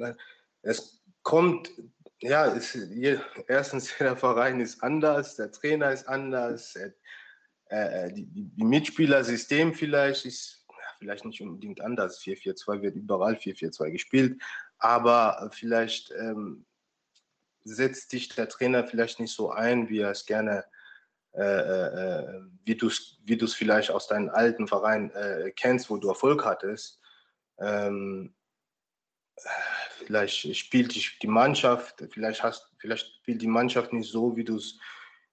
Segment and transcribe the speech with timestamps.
[0.00, 0.14] äh,
[0.62, 1.70] es kommt,
[2.20, 2.74] ja, es,
[3.46, 6.90] erstens, der Verein ist anders, der Trainer ist anders, äh,
[7.68, 12.20] äh die, die Mitspielersystem vielleicht ist ja, vielleicht nicht unbedingt anders.
[12.20, 14.42] 4-4-2 wird überall 4-4-2 gespielt,
[14.78, 16.66] aber vielleicht ähm,
[17.64, 20.64] setzt dich der Trainer vielleicht nicht so ein, wie er es gerne
[21.32, 26.44] äh, äh, wie du es vielleicht aus deinem alten Verein äh, kennst, wo du Erfolg
[26.44, 27.00] hattest.
[27.58, 28.34] Ähm,
[30.00, 34.78] vielleicht spielt die, Mannschaft, vielleicht, hast, vielleicht spielt die Mannschaft nicht so, wie du es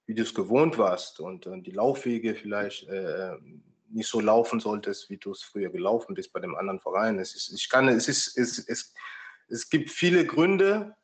[0.06, 3.36] wie gewohnt warst und, und die Laufwege vielleicht äh,
[3.90, 7.18] nicht so laufen solltest, wie du es früher gelaufen bist bei dem anderen Verein.
[7.18, 8.94] Es, ist, ich kann, es, ist, es, es,
[9.48, 10.96] es gibt viele Gründe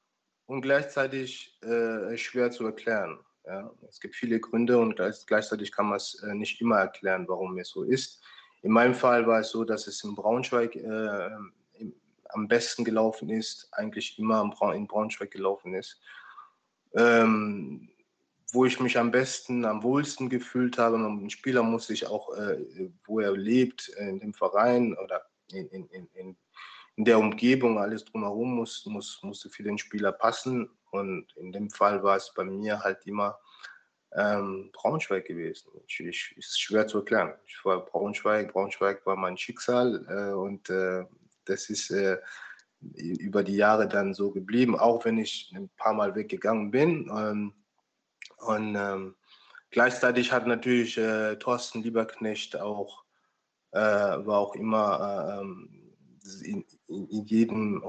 [0.46, 3.18] und gleichzeitig äh, schwer zu erklären.
[3.46, 7.58] Ja, es gibt viele Gründe und gleichzeitig kann man es äh, nicht immer erklären, warum
[7.58, 8.22] es so ist.
[8.62, 11.28] In meinem Fall war es so, dass es in Braunschweig äh,
[12.34, 14.42] am besten gelaufen ist, eigentlich immer
[14.74, 16.00] in Braunschweig gelaufen ist.
[16.94, 17.88] Ähm,
[18.52, 20.96] wo ich mich am besten, am wohlsten gefühlt habe.
[20.96, 25.88] Ein Spieler muss sich auch, äh, wo er lebt, in dem Verein oder in, in,
[26.14, 26.36] in,
[26.96, 30.70] in der Umgebung, alles drumherum muss, muss, musste für den Spieler passen.
[30.90, 33.38] Und in dem Fall war es bei mir halt immer
[34.14, 35.70] ähm, Braunschweig gewesen.
[35.88, 37.34] Ich, ich, ist schwer zu erklären.
[37.46, 41.04] Ich war Braunschweig, Braunschweig war mein Schicksal äh, und äh,
[41.44, 42.18] das ist äh,
[42.80, 47.10] über die Jahre dann so geblieben, auch wenn ich ein paar Mal weggegangen bin.
[47.14, 47.54] Ähm,
[48.38, 49.14] und ähm,
[49.70, 53.04] gleichzeitig hat natürlich äh, Thorsten Lieberknecht auch,
[53.72, 55.94] äh, war auch immer äh, ähm,
[56.42, 57.82] in, in jedem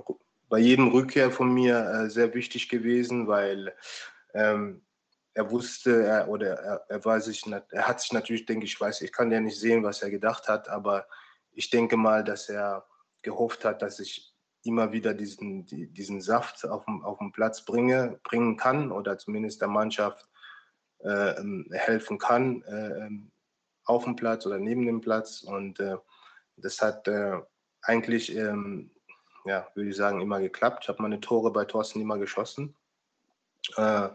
[0.47, 3.73] bei jedem Rückkehr von mir äh, sehr wichtig gewesen, weil
[4.33, 4.85] ähm,
[5.33, 9.01] er wusste er, oder er, er, war sich, er hat sich natürlich, denke ich, weiß,
[9.01, 11.07] ich kann ja nicht sehen, was er gedacht hat, aber
[11.51, 12.85] ich denke mal, dass er
[13.25, 18.19] gehofft hat, dass ich immer wieder diesen, die, diesen Saft auf auf den Platz bringe,
[18.23, 20.27] bringen kann oder zumindest der Mannschaft
[20.99, 21.33] äh,
[21.71, 23.09] helfen kann äh,
[23.83, 25.43] auf dem Platz oder neben dem Platz.
[25.43, 25.97] Und äh,
[26.55, 27.39] das hat äh,
[27.83, 28.89] eigentlich ähm,
[29.45, 30.83] ja, würde ich sagen, immer geklappt.
[30.83, 32.75] Ich habe meine Tore bei Thorsten immer geschossen.
[33.77, 34.09] Äh,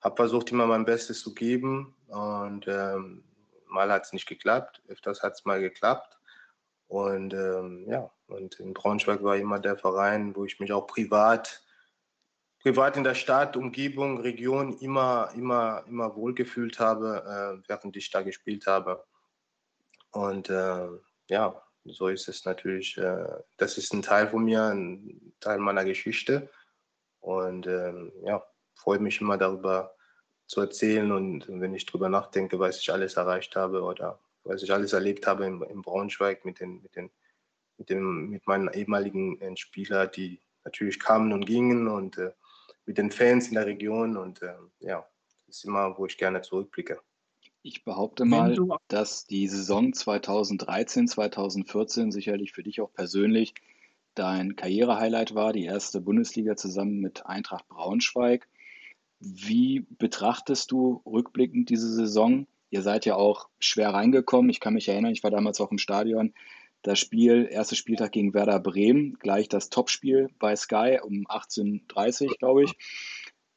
[0.00, 3.24] habe versucht, immer mein Bestes zu geben und ähm,
[3.68, 6.18] mal hat es nicht geklappt, öfters hat es mal geklappt.
[6.86, 11.62] Und ähm, ja, und in Braunschweig war immer der Verein, wo ich mich auch privat,
[12.60, 18.22] privat in der Stadt, Umgebung, Region immer, immer, immer wohlgefühlt habe, äh, während ich da
[18.22, 19.04] gespielt habe.
[20.12, 20.88] Und äh,
[21.28, 25.84] ja, so ist es natürlich, äh, das ist ein Teil von mir, ein Teil meiner
[25.84, 26.50] Geschichte.
[27.20, 28.44] Und ähm, ja,
[28.74, 29.94] freue mich immer darüber
[30.46, 31.10] zu erzählen.
[31.12, 35.26] Und wenn ich darüber nachdenke, was ich alles erreicht habe oder was ich alles erlebt
[35.26, 37.10] habe in, in Braunschweig mit den, mit den,
[37.78, 42.32] mit dem, mit meinen ehemaligen äh, Spielern, die natürlich kamen und gingen und äh,
[42.86, 44.16] mit den Fans in der Region.
[44.16, 45.06] Und äh, ja,
[45.46, 47.00] das ist immer, wo ich gerne zurückblicke.
[47.62, 48.54] Ich behaupte mal,
[48.88, 53.54] dass die Saison 2013, 2014 sicherlich für dich auch persönlich
[54.14, 58.48] dein Karrierehighlight war, die erste Bundesliga zusammen mit Eintracht Braunschweig.
[59.18, 62.46] Wie betrachtest du rückblickend diese Saison?
[62.74, 64.50] Ihr seid ja auch schwer reingekommen.
[64.50, 66.34] Ich kann mich erinnern, ich war damals auch im Stadion.
[66.82, 72.34] Das Spiel, erster Spieltag gegen Werder Bremen, gleich das Topspiel bei Sky um 18.30 Uhr,
[72.38, 72.72] glaube ich.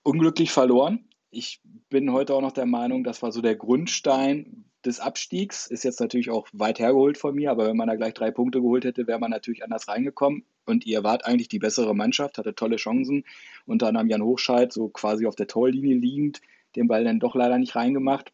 [0.04, 1.08] Unglücklich verloren
[1.38, 5.68] ich bin heute auch noch der Meinung, das war so der Grundstein des Abstiegs.
[5.68, 8.62] Ist jetzt natürlich auch weit hergeholt von mir, aber wenn man da gleich drei Punkte
[8.62, 10.46] geholt hätte, wäre man natürlich anders reingekommen.
[10.66, 13.24] Und ihr wart eigentlich die bessere Mannschaft, hatte tolle Chancen.
[13.66, 16.42] Unter anderem Jan Hochscheid, so quasi auf der Torlinie liegend,
[16.76, 18.32] den Ball dann doch leider nicht reingemacht.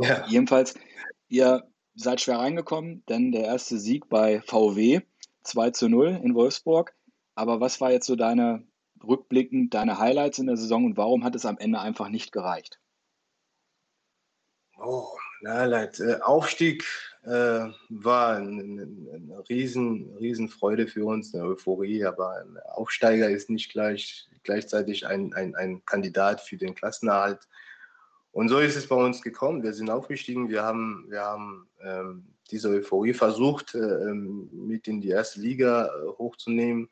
[0.00, 0.26] Ja.
[0.26, 0.74] Jedenfalls,
[1.28, 1.64] ihr
[1.94, 5.00] seid schwer reingekommen, denn der erste Sieg bei VW
[5.42, 6.94] 2 zu 0 in Wolfsburg.
[7.34, 8.64] Aber was war jetzt so deine
[9.02, 12.78] rückblickend deine Highlights in der Saison und warum hat es am Ende einfach nicht gereicht?
[14.78, 15.08] Oh,
[15.46, 16.00] Highlight.
[16.00, 16.84] Äh, Aufstieg
[17.22, 18.62] äh, war eine,
[19.12, 25.06] eine riesen, riesen Freude für uns, eine Euphorie, aber ein Aufsteiger ist nicht gleich, gleichzeitig
[25.06, 27.46] ein, ein, ein Kandidat für den Klassenerhalt.
[28.32, 29.62] Und so ist es bei uns gekommen.
[29.62, 35.08] Wir sind aufgestiegen, wir haben, wir haben ähm, diese Euphorie versucht, äh, mit in die
[35.08, 36.88] erste Liga äh, hochzunehmen.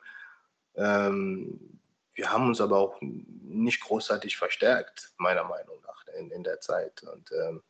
[0.75, 1.79] Ähm,
[2.13, 7.03] wir haben uns aber auch nicht großartig verstärkt, meiner Meinung nach, in, in der Zeit.
[7.03, 7.61] Und, ähm,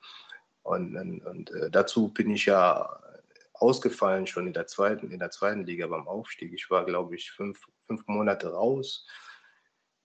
[0.64, 3.00] und, und, und äh, dazu bin ich ja
[3.54, 6.54] ausgefallen schon in der zweiten, in der zweiten Liga beim Aufstieg.
[6.54, 9.06] Ich war, glaube ich, fünf, fünf Monate raus.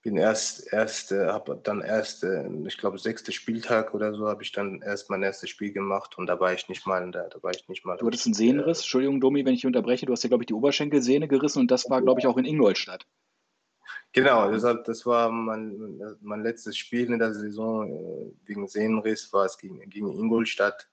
[0.05, 4.43] Bin erst, erst äh, habe dann erst, äh, ich glaube, sechster Spieltag oder so, habe
[4.43, 7.41] ich dann erst mein erstes Spiel gemacht und da war ich nicht mal der, da
[7.41, 7.97] war ich nicht mal.
[7.97, 10.53] Du hattest einen Sehnenriss, Entschuldigung, Domi, wenn ich unterbreche, du hast ja, glaube ich, die
[10.53, 13.07] Oberschenkelsehne gerissen und das war, glaube ich, auch in Ingolstadt.
[14.13, 19.45] Genau, deshalb, das war mein, mein letztes Spiel in der Saison äh, wegen Sehnenriss, war
[19.45, 20.87] es gegen, gegen Ingolstadt.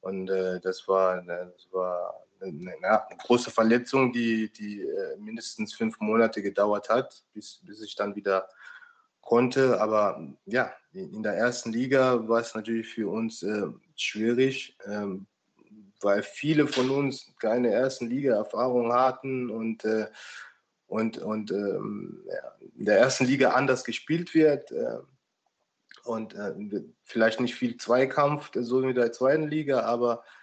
[0.00, 5.98] Und äh, das war, das war eine, eine, große Verletzung, die, die äh, mindestens fünf
[6.00, 8.48] Monate gedauert hat, bis, bis ich dann wieder
[9.20, 9.80] konnte.
[9.80, 15.26] Aber ja, in der ersten Liga war es natürlich für uns äh, schwierig, ähm,
[16.00, 20.06] weil viele von uns keine ersten Liga-Erfahrung hatten und äh,
[20.88, 24.98] und, und ähm, ja, in der ersten Liga anders gespielt wird äh,
[26.04, 26.54] und äh,
[27.04, 30.38] vielleicht nicht viel Zweikampf, so wie in der zweiten Liga, aber äh,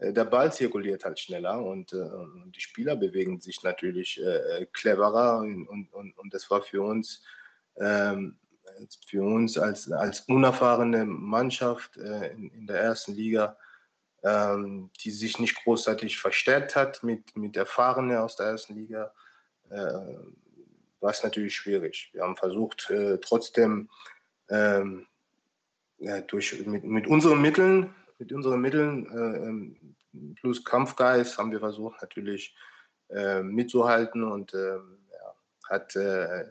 [0.00, 2.08] der Ball zirkuliert halt schneller und, äh,
[2.46, 7.22] die Spieler bewegen sich natürlich äh, cleverer und, und, und, das war für uns,
[7.78, 8.36] ähm,
[9.06, 13.58] für uns als, als unerfahrene Mannschaft äh, in, in, der ersten Liga,
[14.22, 19.12] ähm, die sich nicht großartig verstärkt hat mit, mit Erfahrenen aus der ersten Liga,
[19.68, 19.76] äh,
[21.00, 22.10] war es natürlich schwierig.
[22.12, 23.90] Wir haben versucht, äh, trotzdem
[24.48, 25.06] ähm,
[26.28, 29.96] durch, mit, mit unseren Mitteln, mit unseren Mitteln äh, ähm,
[30.36, 32.54] plus Kampfgeist haben wir versucht natürlich
[33.08, 35.34] äh, mitzuhalten und äh, ja,
[35.68, 36.44] hat äh,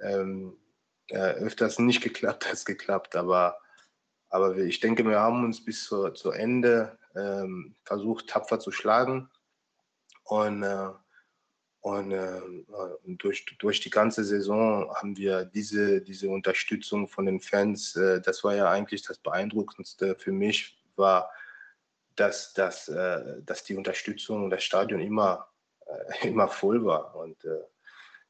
[0.00, 0.56] ähm,
[1.10, 3.58] öfters nicht geklappt als geklappt, aber,
[4.30, 9.28] aber ich denke, wir haben uns bis zu, zu Ende ähm, versucht, tapfer zu schlagen
[10.24, 10.64] und
[11.84, 12.40] und, äh,
[13.04, 18.42] durch, durch die ganze Saison haben wir diese, diese Unterstützung von den Fans, äh, das
[18.42, 21.30] war ja eigentlich das Beeindruckendste für mich, war,
[22.16, 25.48] dass, dass, äh, dass die Unterstützung und das Stadion immer,
[25.86, 27.14] äh, immer voll war.
[27.16, 27.60] Und äh,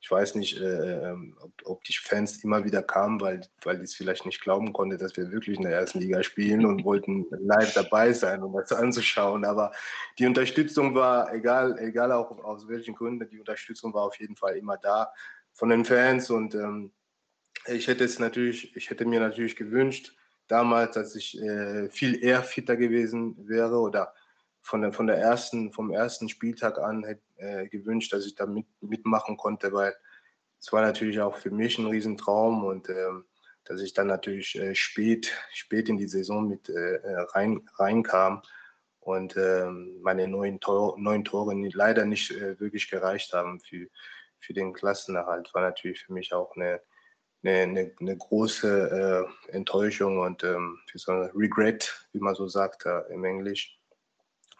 [0.04, 3.84] ich weiß nicht, äh, ähm, ob, ob, die Fans immer wieder kamen, weil, weil die
[3.84, 7.24] es vielleicht nicht glauben konnten, dass wir wirklich in der ersten Liga spielen und wollten
[7.30, 9.46] live dabei sein, um das anzuschauen.
[9.46, 9.72] Aber
[10.18, 14.58] die Unterstützung war, egal, egal auch aus welchen Gründen, die Unterstützung war auf jeden Fall
[14.58, 15.10] immer da
[15.54, 16.28] von den Fans.
[16.28, 16.92] Und ähm,
[17.66, 20.14] ich hätte es natürlich, ich hätte mir natürlich gewünscht,
[20.48, 24.12] damals, dass ich äh, viel eher fitter gewesen wäre oder
[24.60, 28.46] von der, von der ersten, vom ersten Spieltag an hätte äh, gewünscht, dass ich da
[28.46, 29.94] mit, mitmachen konnte, weil
[30.58, 33.24] es war natürlich auch für mich ein Riesentraum und ähm,
[33.64, 37.00] dass ich dann natürlich äh, spät, spät in die Saison mit äh,
[37.34, 38.42] rein, reinkam
[39.00, 43.86] und ähm, meine neun, Tor, neun Tore leider nicht äh, wirklich gereicht haben für,
[44.38, 46.80] für den Klassenerhalt, war natürlich für mich auch eine,
[47.44, 52.86] eine, eine, eine große äh, Enttäuschung und ähm, so ein Regret, wie man so sagt
[52.86, 53.78] äh, im Englisch.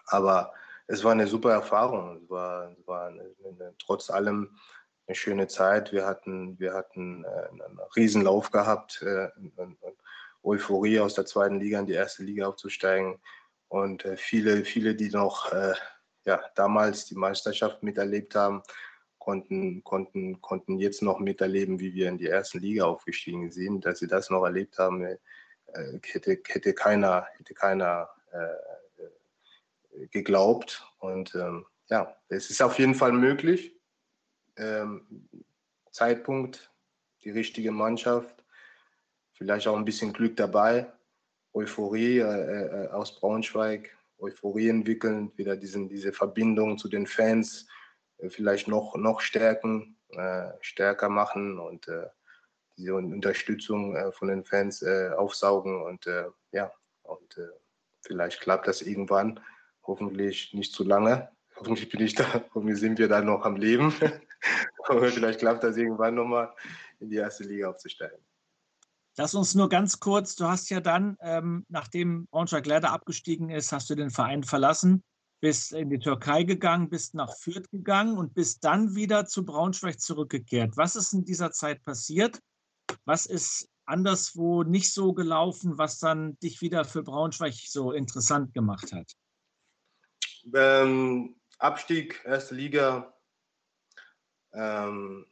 [0.07, 0.53] Aber
[0.87, 2.21] es war eine super Erfahrung.
[2.23, 4.59] Es war, es war eine, eine, trotz allem
[5.07, 5.93] eine schöne Zeit.
[5.93, 9.79] Wir hatten, wir hatten äh, einen Riesenlauf gehabt, äh, und
[10.43, 13.19] Euphorie aus der zweiten Liga in die erste Liga aufzusteigen.
[13.69, 15.75] Und äh, viele, viele, die noch äh,
[16.27, 18.63] ja, damals die Meisterschaft miterlebt haben,
[19.25, 23.87] konnten, konnten, konnten jetzt noch miterleben, wie wir in die erste Liga aufgestiegen sind.
[23.87, 25.17] Dass sie das noch erlebt haben, äh,
[26.03, 30.87] hätte, hätte keiner, hätte keiner äh, geglaubt.
[30.99, 33.75] Und ähm, ja, es ist auf jeden Fall möglich.
[34.57, 35.27] Ähm,
[35.91, 36.71] Zeitpunkt,
[37.23, 38.45] die richtige Mannschaft,
[39.33, 40.93] vielleicht auch ein bisschen Glück dabei,
[41.55, 47.67] Euphorie äh, äh, aus Braunschweig, Euphorie entwickeln, wieder diesen, diese Verbindung zu den Fans
[48.31, 52.07] vielleicht noch, noch stärken, äh, stärker machen und äh,
[52.77, 56.07] diese Unterstützung äh, von den Fans aufsaugen und
[56.53, 57.39] ja, und
[58.01, 59.41] vielleicht klappt das irgendwann
[59.87, 61.29] hoffentlich nicht zu lange.
[61.57, 63.95] Hoffentlich bin ich da, hoffentlich sind wir da noch am Leben.
[64.89, 66.53] Aber vielleicht klappt das irgendwann nochmal
[67.01, 68.19] in die erste Liga aufzusteigen.
[69.17, 73.71] Lass uns nur ganz kurz, du hast ja dann, ähm, nachdem Braunschweig leider abgestiegen ist,
[73.71, 75.05] hast du den Verein verlassen,
[75.45, 80.01] bist in die Türkei gegangen, bist nach Fürth gegangen und bist dann wieder zu Braunschweig
[80.01, 80.79] zurückgekehrt.
[80.79, 82.41] Was ist in dieser Zeit passiert?
[83.05, 88.91] Was ist anderswo nicht so gelaufen, was dann dich wieder für Braunschweig so interessant gemacht
[88.95, 89.13] hat?
[90.55, 93.15] Ähm, Abstieg, erste Liga.
[94.55, 95.27] Ähm,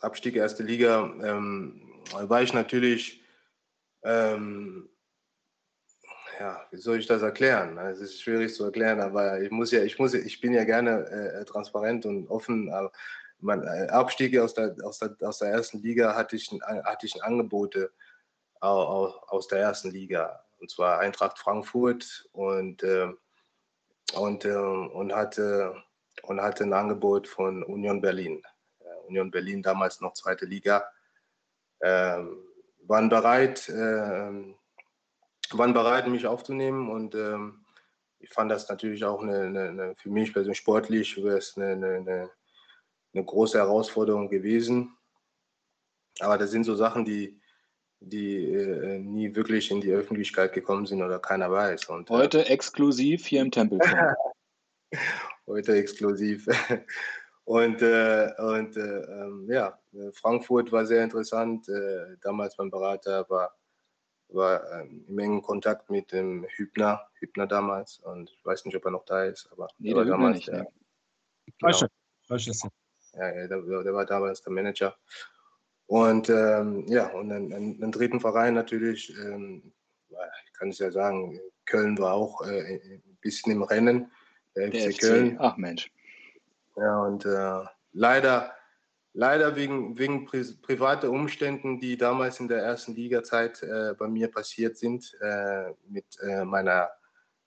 [0.00, 3.22] Abstieg, erste Liga, ähm, war ich natürlich,
[4.02, 4.90] ähm,
[6.38, 7.78] ja, wie soll ich das erklären?
[7.78, 11.06] Es ist schwierig zu erklären, aber ich muss ja, ich muss, ich bin ja gerne
[11.06, 12.72] äh, transparent und offen.
[12.72, 12.92] Aber
[13.40, 16.50] mein äh, Abstieg aus der, aus, der, aus der ersten Liga hatte ich,
[16.84, 17.90] hatte ich Angebote
[18.60, 20.44] aus, aus der ersten Liga.
[20.58, 23.08] Und zwar Eintracht Frankfurt und äh,
[24.14, 25.74] und, äh, und, hatte,
[26.22, 28.42] und hatte ein Angebot von Union Berlin.
[28.80, 30.84] Äh, Union Berlin, damals noch zweite Liga,
[31.80, 32.22] äh,
[32.86, 34.54] waren, bereit, äh,
[35.56, 37.64] waren bereit, mich aufzunehmen und ähm,
[38.20, 41.72] ich fand das natürlich auch eine, eine, eine für mich persönlich sportlich wäre es eine,
[41.72, 42.30] eine,
[43.24, 44.96] große Herausforderung gewesen.
[46.20, 47.40] aber das sind so Sachen, die,
[48.00, 51.86] die äh, nie wirklich in die Öffentlichkeit gekommen sind oder keiner weiß.
[51.86, 53.78] Und, äh, Heute äh, exklusiv hier im Tempel.
[55.46, 56.46] Heute exklusiv.
[57.48, 59.80] Und, äh, und äh, ähm, ja,
[60.12, 61.66] Frankfurt war sehr interessant.
[61.66, 63.56] Äh, damals mein Berater war,
[64.30, 67.98] war ähm, im engen Kontakt mit dem Hübner, Hübner damals.
[68.00, 70.48] Und ich weiß nicht, ob er noch da ist, aber nee, der war damals nicht,
[70.48, 70.66] der,
[71.58, 71.88] genau.
[73.14, 74.96] ja, ja, der, der, war damals der Manager.
[75.86, 79.72] Und ähm, ja, und einen, einen, dritten Verein natürlich, ähm,
[80.10, 84.10] ich kann es ja sagen, Köln war auch äh, ein bisschen im Rennen.
[84.54, 85.36] Der, der FC, FC Köln.
[85.38, 85.90] Ach Mensch.
[86.76, 88.52] Ja, und äh, leider,
[89.18, 94.30] leider wegen, wegen pri privater Umständen, die damals in der ersten Liga-Zeit äh, bei mir
[94.30, 96.88] passiert sind, äh, mit äh, meiner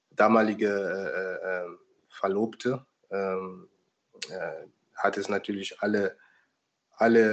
[0.10, 1.68] damaligen äh, äh,
[2.10, 3.70] Verlobte, ähm,
[4.98, 6.18] hat es natürlich alle,
[6.98, 7.24] alle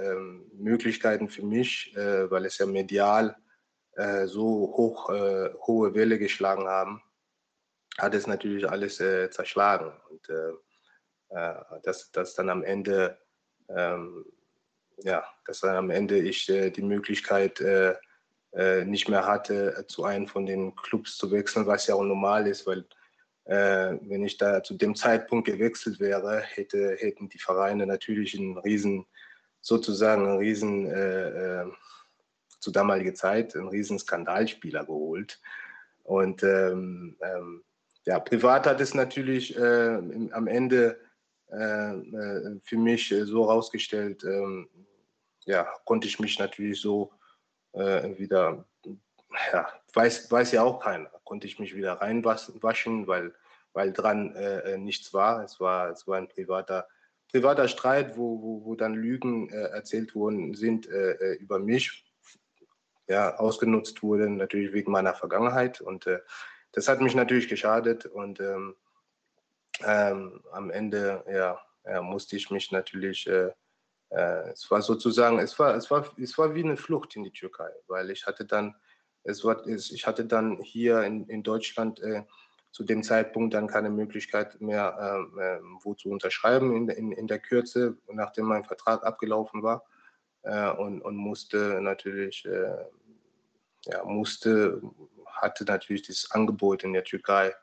[0.00, 3.36] ähm, Möglichkeiten für mich, weil es ja medial
[4.24, 4.42] so
[4.76, 7.00] hoch, hohe Welle geschlagen haben,
[7.98, 9.92] hat es natürlich alles zerschlagen.
[10.10, 10.28] Und
[11.34, 13.18] äh, dass, dass dann am Ende,
[13.68, 14.24] ähm,
[15.02, 17.94] ja, dass dann am Ende ich äh, die Möglichkeit äh,
[18.52, 22.04] äh nicht mehr hatte, äh, zu einem von den Clubs zu wechseln, was ja auch
[22.04, 22.84] normal ist, weil
[23.44, 28.58] äh, wenn ich da zu dem Zeitpunkt gewechselt wäre, hätte, hätten die Vereine natürlich einen
[28.58, 29.06] riesen,
[29.60, 31.72] sozusagen einen riesen,
[32.64, 35.40] zu damaliger Zeit, einen riesen Skandalspieler geholt.
[36.02, 37.62] Und ähm, ähm,
[38.06, 39.98] ja, privat hat es natürlich äh,
[40.32, 41.03] am Ende äh, äh,
[42.64, 44.68] für mich äh, so herausgestellt, ähm,
[45.46, 47.12] ja, konnte ich mich natürlich so
[47.76, 48.64] wieder,
[49.52, 53.34] ja, weiß, weiß ja auch keiner, konnte ich mich wieder reinwaschen, weil,
[53.72, 55.42] weil dran äh, nichts war.
[55.42, 56.86] Es war, es war ein privater,
[57.32, 62.04] privater Streit, wo, wo, wo dann Lügen äh, erzählt worden sind äh, über mich,
[63.08, 65.80] ja, ausgenutzt wurden, natürlich wegen meiner Vergangenheit.
[65.80, 66.08] Und
[66.72, 68.76] das hat mich natürlich geschadet und ähm,
[69.82, 73.50] ähm, am Ende ja, ja, musste ich mich natürlich, äh,
[74.10, 77.32] äh, es war sozusagen, es war, es, war, es war wie eine Flucht in die
[77.32, 78.74] Türkei, weil ich hatte dann,
[79.24, 82.22] es war, ich hatte dann hier in, in Deutschland äh,
[82.70, 87.26] zu dem Zeitpunkt dann keine Möglichkeit mehr, ähm, ähm, wo zu unterschreiben in, in, in
[87.28, 89.84] der Kürze, nachdem mein Vertrag abgelaufen war.
[90.42, 92.84] Äh, und, und musste natürlich, äh,
[93.86, 94.82] ja, musste,
[95.26, 97.54] hatte natürlich dieses Angebot in der Türkei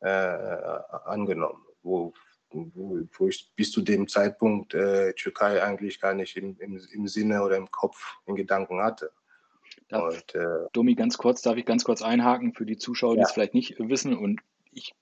[0.00, 2.12] äh, angenommen, wo,
[2.50, 7.08] wo, wo, ich bis zu dem Zeitpunkt äh, Türkei eigentlich gar nicht im, im, im,
[7.08, 9.12] Sinne oder im Kopf in Gedanken hatte.
[9.88, 13.20] Darf, und, äh, Domi, ganz kurz, darf ich ganz kurz einhaken für die Zuschauer, die
[13.20, 13.26] ja.
[13.26, 14.40] es vielleicht nicht wissen und
[14.72, 14.94] ich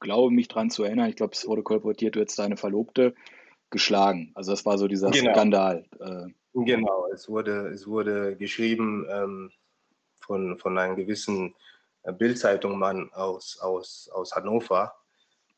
[0.00, 3.14] glaube mich daran zu erinnern, ich glaube, es wurde kolportiert, du hättest deine Verlobte
[3.70, 4.32] geschlagen.
[4.34, 5.32] Also das war so dieser genau.
[5.32, 5.84] Skandal.
[6.00, 6.32] Äh.
[6.54, 9.50] Genau, es wurde, es wurde geschrieben ähm,
[10.20, 11.54] von, von einem gewissen
[12.04, 14.94] Bildzeitung-Mann aus, aus, aus Hannover,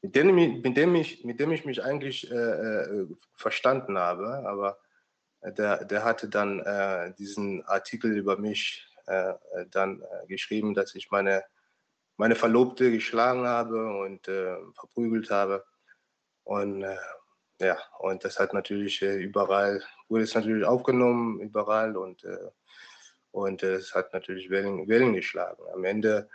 [0.02, 4.78] mit dem, mit, dem ich, mit dem ich mich eigentlich äh, äh verstanden habe, aber
[5.42, 9.34] der, der hatte dann äh, diesen Artikel über mich äh,
[9.70, 11.44] dann äh, geschrieben, dass ich meine,
[12.16, 15.64] meine Verlobte geschlagen habe und äh, verprügelt habe.
[16.44, 16.84] Und
[17.60, 22.24] ja, und das hat natürlich überall, wurde es natürlich aufgenommen, überall und
[23.32, 25.62] und es hat natürlich Wellen, Wellen geschlagen.
[25.72, 26.28] Am Ende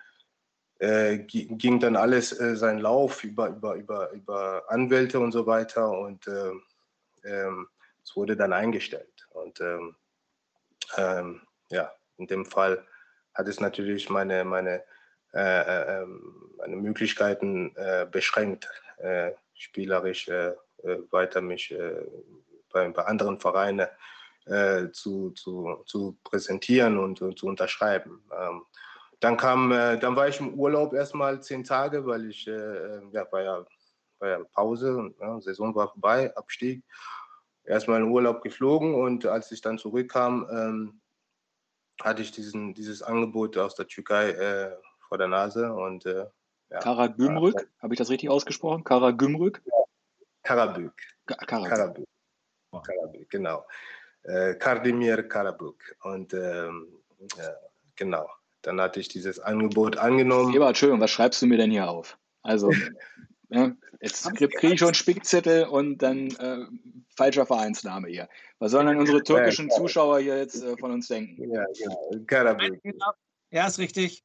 [0.80, 5.90] äh, ging dann alles äh, seinen Lauf über, über, über, über Anwälte und so weiter
[5.90, 6.52] und äh,
[7.24, 7.68] ähm,
[8.04, 9.28] es wurde dann eingestellt.
[9.30, 9.96] Und ähm,
[10.98, 12.86] ähm, ja, in dem Fall
[13.34, 14.84] hat es natürlich meine, meine,
[15.34, 18.70] äh, äh, ähm, meine Möglichkeiten äh, beschränkt,
[19.54, 20.30] spielerisch
[21.12, 21.76] weiter mich
[22.72, 23.88] bei, bei anderen Vereinen
[24.46, 28.24] äh, zu, zu, zu präsentieren und, und zu unterschreiben.
[28.32, 28.62] Ähm,
[29.20, 33.02] dann kam, äh, dann war ich im Urlaub erstmal zehn Tage, weil ich, äh, äh
[33.12, 33.66] ja, war ja,
[34.20, 36.84] war ja Pause, ja, Saison war vorbei, Abstieg.
[37.64, 41.02] Erstmal in Urlaub geflogen und als ich dann zurückkam, ähm,
[42.04, 46.28] hatte ich diesen, dieses Angebot aus der Türkei äh, vor der Nase und äh,
[46.70, 46.80] ja.
[46.80, 48.84] Karagümrük, habe ich das richtig ausgesprochen?
[48.84, 49.62] Karagümrük?
[49.66, 49.74] Ja.
[50.44, 50.94] Karabük.
[51.26, 52.08] Karabük.
[52.72, 53.66] Karabük, genau
[54.28, 55.78] äh, Kardemir Karabuk.
[56.04, 56.88] Und ähm,
[57.38, 57.50] ja,
[57.96, 58.28] genau,
[58.62, 60.54] dann hatte ich dieses Angebot angenommen.
[60.54, 62.18] Eber, Entschuldigung, was schreibst du mir denn hier auf?
[62.42, 62.72] Also,
[63.50, 66.66] ja, jetzt kriege ich schon Spickzettel und dann äh,
[67.16, 68.30] falscher Vereinsname hier.
[68.60, 71.52] Was sollen denn unsere türkischen ja, Zuschauer hier jetzt äh, von uns denken?
[71.52, 72.12] Ja, genau.
[72.26, 72.80] Karabük.
[73.52, 74.24] Ja, ist richtig.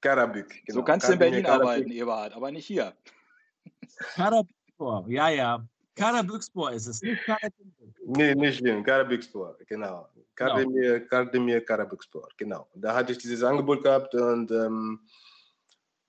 [0.00, 0.48] Karabük.
[0.64, 0.80] Genau.
[0.80, 1.68] So kannst du in Berlin Karabük.
[1.68, 2.94] arbeiten, Eberhard, aber nicht hier.
[4.14, 4.50] Karabük,
[5.08, 5.66] ja, ja.
[5.96, 7.88] Karabükspor ist es, nicht Karabükspor.
[8.06, 10.08] Nee, nicht schlimm, Karabükspor, genau.
[10.34, 11.08] Kardemir, genau.
[11.08, 12.68] Kardemir Karabükspor, genau.
[12.74, 15.00] Da hatte ich dieses Angebot gehabt und, ähm,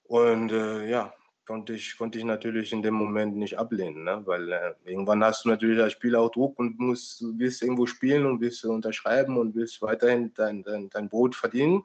[0.04, 1.14] und äh, ja,
[1.46, 4.22] konnte ich, konnte ich natürlich in dem Moment nicht ablehnen, ne?
[4.26, 8.26] weil äh, irgendwann hast du natürlich als Spieler auch Druck und musst, willst irgendwo spielen
[8.26, 11.84] und willst unterschreiben und willst weiterhin dein, dein, dein Brot verdienen.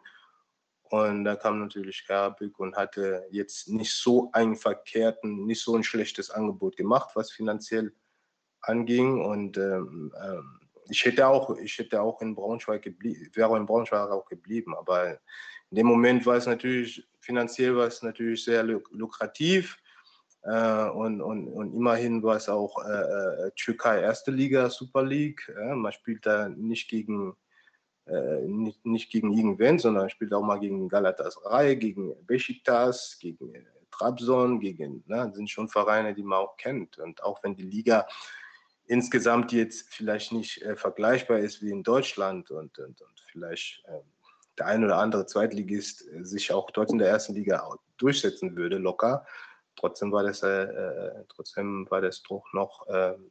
[0.92, 5.84] Und da kam natürlich Karabük und hatte jetzt nicht so einen verkehrten, nicht so ein
[5.84, 7.94] schlechtes Angebot gemacht, was finanziell
[8.60, 9.24] anging.
[9.24, 14.10] Und ähm, ähm, ich hätte auch, ich hätte auch in Braunschweig geblieben, wäre in Braunschweig
[14.10, 14.76] auch geblieben.
[14.76, 15.12] Aber
[15.70, 19.78] in dem Moment war es natürlich, finanziell war es natürlich sehr lukrativ.
[20.42, 25.50] Äh, und, und, und immerhin war es auch äh, äh, Türkei erste Liga, Super League.
[25.58, 27.34] Äh, man spielt da nicht gegen
[28.06, 33.62] äh, nicht, nicht gegen irgendwen, sondern spielt auch mal gegen Galatasaray, gegen Besiktas, gegen äh,
[33.92, 36.98] Trabzon, gegen, ne, sind schon Vereine, die man auch kennt.
[36.98, 38.08] Und auch wenn die Liga
[38.86, 44.00] insgesamt jetzt vielleicht nicht äh, vergleichbar ist wie in Deutschland und, und, und vielleicht äh,
[44.58, 47.68] der ein oder andere Zweitligist äh, sich auch dort in der ersten Liga
[47.98, 49.24] durchsetzen würde, locker.
[49.76, 53.30] Trotzdem war das, äh, trotzdem war das doch noch ein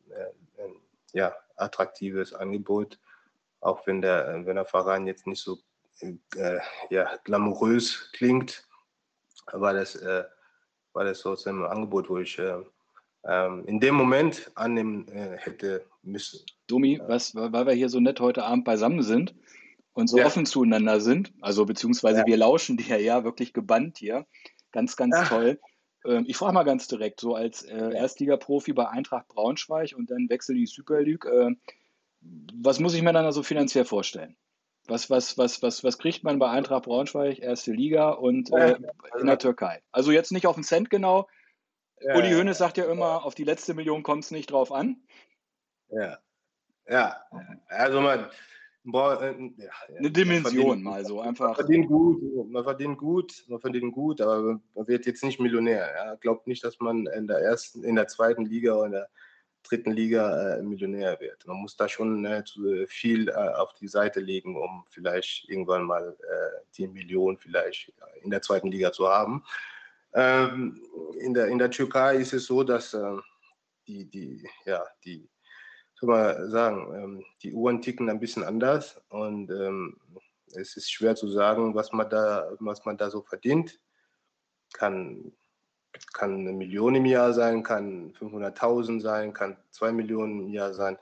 [1.13, 2.98] ja, attraktives Angebot
[3.62, 5.58] auch wenn der, wenn der Verein jetzt nicht so
[6.36, 8.68] äh, ja, glamourös klingt,
[9.51, 10.24] war das, äh,
[10.94, 12.62] war das trotzdem ein Angebot, wo ich äh,
[13.25, 16.41] ähm, in dem Moment annehmen äh, hätte müssen.
[16.68, 19.36] Domi, was, weil wir hier so nett heute Abend beisammen sind
[19.94, 20.25] und so ja.
[20.25, 22.25] offen zueinander sind, also beziehungsweise ja.
[22.25, 24.25] wir lauschen dir ja wirklich gebannt hier,
[24.72, 25.25] ganz, ganz ja.
[25.25, 25.59] toll.
[26.05, 30.29] Ähm, ich frage mal ganz direkt, so als äh, Erstligaprofi bei Eintracht Braunschweig und dann
[30.29, 31.51] wechsel in die Super League, äh,
[32.22, 34.36] was muss ich mir dann also finanziell vorstellen?
[34.88, 38.77] Was, was, was, was, was kriegt man bei Eintracht Braunschweig, erste Liga und äh,
[39.20, 39.81] in der Türkei?
[39.92, 41.27] Also jetzt nicht auf den Cent genau.
[42.00, 44.98] Ja, Uli Hoeneß sagt ja immer, auf die letzte Million kommt es nicht drauf an.
[45.90, 46.18] Ja,
[46.88, 47.22] ja.
[47.68, 48.27] Also man,
[48.84, 51.48] boah, äh, ja, eine Dimension mal so einfach.
[51.48, 55.90] Man verdient gut, man verdient gut, man verdient gut, aber man wird jetzt nicht Millionär.
[55.96, 56.16] Ja.
[56.16, 59.07] Glaubt nicht, dass man in der ersten, in der zweiten Liga oder
[59.63, 61.45] dritten Liga äh, Millionär wird.
[61.47, 62.43] Man muss da schon äh,
[62.87, 68.24] viel äh, auf die Seite legen, um vielleicht irgendwann mal äh, die Million vielleicht äh,
[68.24, 69.43] in der zweiten Liga zu haben.
[70.13, 70.83] Ähm,
[71.19, 73.17] in, der, in der Türkei ist es so, dass äh,
[73.87, 75.29] die, die, ja, die,
[75.95, 79.97] soll man sagen, ähm, die Uhren ticken ein bisschen anders und ähm,
[80.53, 83.79] es ist schwer zu sagen, was man da, was man da so verdient.
[84.74, 85.33] Kann
[86.14, 90.98] kann eine Million im Jahr sein, kann 500.000 sein, kann zwei Millionen im Jahr sein.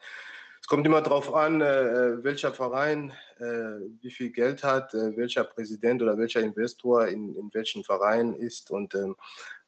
[0.61, 5.43] Es kommt immer darauf an, äh, welcher Verein äh, wie viel Geld hat, äh, welcher
[5.43, 8.69] Präsident oder welcher Investor in, in welchen Verein ist.
[8.69, 9.15] Und ähm,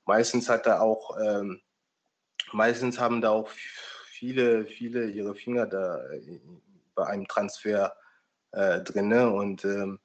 [0.05, 1.61] meistens hat er auch, ähm,
[2.51, 6.39] meistens haben da auch viele, viele ihre Finger da äh,
[6.93, 7.95] bei einem Transfer
[8.51, 9.13] äh, drin.
[9.13, 10.00] Und ähm, äh,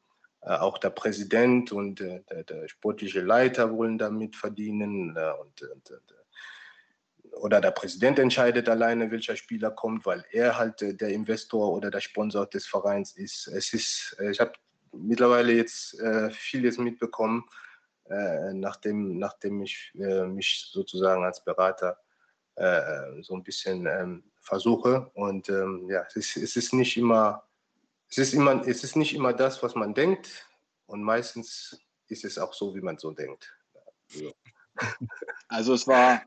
[0.47, 5.17] auch der Präsident und äh, der, der, sportliche Leiter wollen damit verdienen.
[5.17, 5.93] Äh, und, und,
[7.33, 12.01] oder der Präsident entscheidet alleine, welcher Spieler kommt, weil er halt der Investor oder der
[12.01, 13.49] Sponsor des Vereins ist.
[13.49, 14.53] Es ist, ich habe
[14.93, 17.45] mittlerweile jetzt vieles mitbekommen,
[18.55, 21.99] nachdem, nachdem ich mich sozusagen als Berater
[23.21, 25.11] so ein bisschen ähm, versuche.
[25.13, 27.47] Und ähm, ja, es ist, es ist nicht immer
[28.09, 30.49] es ist, immer, es ist nicht immer das, was man denkt
[30.87, 33.55] und meistens ist es auch so, wie man so denkt.
[34.09, 34.31] Ja.
[35.49, 36.23] Also es war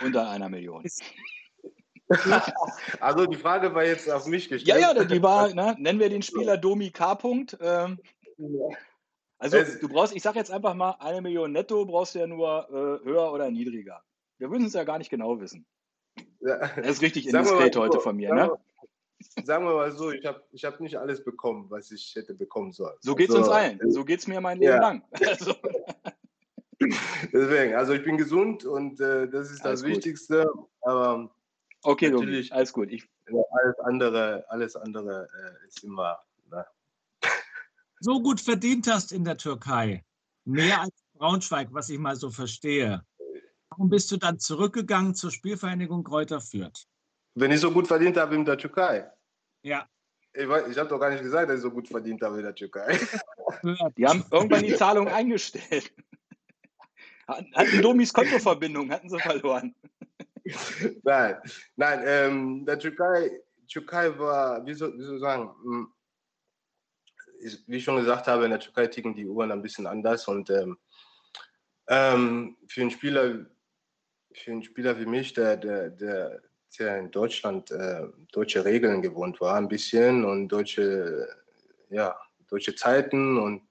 [0.00, 0.84] unter einer Million.
[3.00, 4.78] Also die Frage war jetzt auf mich gestellt.
[4.82, 7.12] Ja, ja, die war, ne, nennen wir den Spieler Domi K.
[7.12, 7.56] -Punkt.
[7.58, 7.98] Ähm,
[9.38, 12.68] also du brauchst, ich sage jetzt einfach mal, eine Million netto brauchst du ja nur
[12.68, 14.02] äh, höher oder niedriger.
[14.36, 15.64] Wir würden es ja gar nicht genau wissen.
[16.40, 16.58] Ja.
[16.58, 18.34] Das ist richtig indiskret heute von mir.
[18.34, 18.50] Ne?
[19.44, 22.72] Sagen wir mal so, ich habe ich hab nicht alles bekommen, was ich hätte bekommen
[22.72, 22.96] sollen.
[23.00, 23.90] So geht es also, uns allen.
[23.90, 24.80] So geht es mir mein Leben ja.
[24.80, 25.04] lang.
[25.26, 25.54] Also.
[27.32, 29.90] Deswegen, also ich bin gesund und äh, das ist alles das gut.
[29.90, 30.52] Wichtigste.
[30.80, 31.32] Aber
[31.82, 32.90] okay, natürlich, alles gut.
[32.90, 36.18] Ich, alles andere, alles andere äh, ist immer.
[36.50, 36.64] Ne?
[38.00, 40.04] So gut verdient hast in der Türkei.
[40.44, 43.06] Mehr als Braunschweig, was ich mal so verstehe.
[43.70, 46.88] Warum bist du dann zurückgegangen zur Spielvereinigung Kräuter Fürth?
[47.34, 49.10] Wenn ich so gut verdient habe in der Türkei.
[49.62, 49.88] Ja.
[50.34, 52.54] Ich, ich habe doch gar nicht gesagt, dass ich so gut verdient habe in der
[52.54, 52.98] Türkei.
[53.96, 55.92] Die haben irgendwann die Zahlung eingestellt.
[57.28, 59.74] Hatten Domis Kontoverbindung, hatten sie verloren.
[61.04, 61.36] Nein,
[61.76, 63.30] nein, ähm, der Türkei,
[63.68, 65.92] Türkei war, wie soll, wie soll ich sagen, hm,
[67.66, 70.50] wie ich schon gesagt habe, in der Türkei ticken die Uhren ein bisschen anders und
[70.50, 70.78] ähm,
[71.86, 73.46] ähm, für einen Spieler,
[74.34, 76.42] für einen Spieler wie mich, der, der, der
[76.78, 81.28] ja in Deutschland äh, deutsche Regeln gewohnt war, ein bisschen und deutsche,
[81.90, 82.16] ja,
[82.48, 83.62] deutsche Zeiten und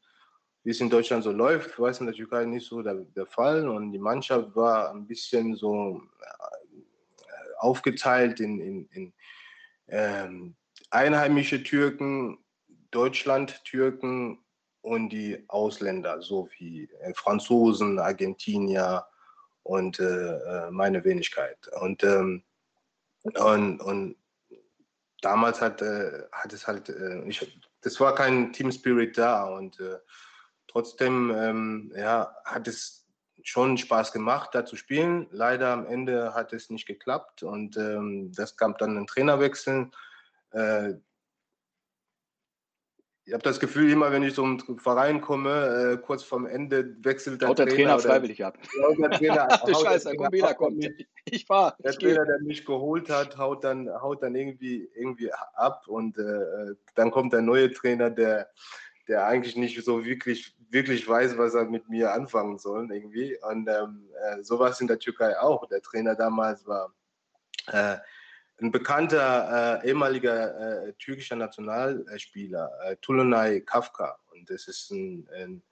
[0.64, 3.26] wie es in Deutschland so läuft, war es in der Türkei nicht so der, der
[3.26, 3.68] Fall.
[3.68, 7.26] Und die Mannschaft war ein bisschen so äh,
[7.58, 9.14] aufgeteilt in, in, in
[9.88, 10.56] ähm,
[10.92, 12.38] einheimische Türken,
[12.92, 14.40] Deutschland-Türken
[14.82, 19.06] und die Ausländer, so wie äh, Franzosen, Argentinier
[19.64, 21.58] und äh, äh meine Wenigkeit.
[21.80, 22.44] Und, ähm,
[23.24, 24.16] und, und
[25.22, 29.80] damals hat, äh, hat es halt, äh, ich, das war kein Team Spirit da und
[29.80, 29.98] äh,
[30.68, 33.08] trotzdem ähm, ja, hat es
[33.44, 35.28] schon Spaß gemacht, da zu spielen.
[35.32, 39.90] Leider am Ende hat es nicht geklappt und ähm, das gab dann einen Trainerwechsel.
[43.24, 46.96] Ich habe das Gefühl, immer wenn ich so einen Verein komme, äh, kurz vorm Ende
[47.04, 47.98] wechselt der, haut der Trainer.
[47.98, 48.58] Trainer freiwillig ab.
[49.00, 50.80] Der Trainer, Ach du Scheiße, komm wieder, komm.
[51.26, 51.76] Ich fahr.
[51.84, 56.18] Der ich Trainer, der mich geholt hat, haut dann, haut dann irgendwie, irgendwie ab und
[56.18, 58.50] äh, dann kommt der neue Trainer, der,
[59.08, 63.38] der eigentlich nicht so wirklich, wirklich weiß, was er mit mir anfangen soll irgendwie.
[63.50, 65.68] Und ähm, äh, sowas in der Türkei auch.
[65.68, 66.92] Der Trainer damals war
[67.68, 67.98] äh,
[68.62, 74.20] ein bekannter äh, ehemaliger äh, türkischer Nationalspieler, äh, Tulunay Kafka.
[74.32, 75.64] Und das ist ein, ein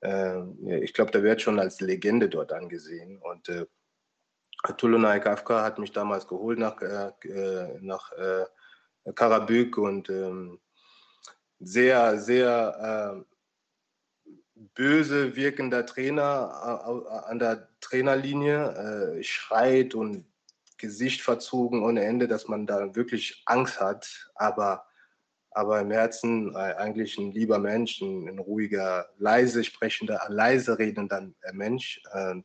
[0.00, 3.20] äh, ich glaube, der wird schon als Legende dort angesehen.
[3.20, 3.66] Und äh,
[4.78, 8.12] Tulunay Kafka hat mich damals geholt nach, äh, äh nach
[9.16, 10.60] Karabük und ähm,
[11.58, 13.24] sehr, sehr
[14.54, 20.31] böse wirkender Trainer an der Trainerlinie, schreit und
[20.82, 24.84] Gesicht verzogen ohne Ende, dass man da wirklich Angst hat, aber,
[25.52, 32.02] aber im Herzen eigentlich ein lieber Mensch, ein, ein ruhiger, leise sprechender, leise redender Mensch.
[32.12, 32.44] Ähm,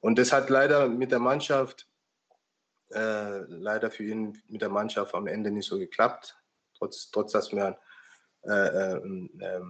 [0.00, 1.88] und das hat leider mit der Mannschaft,
[2.90, 6.36] äh, leider für ihn mit der Mannschaft am Ende nicht so geklappt,
[6.76, 7.78] trotz, trotz dass wir
[8.42, 9.60] äh, äh,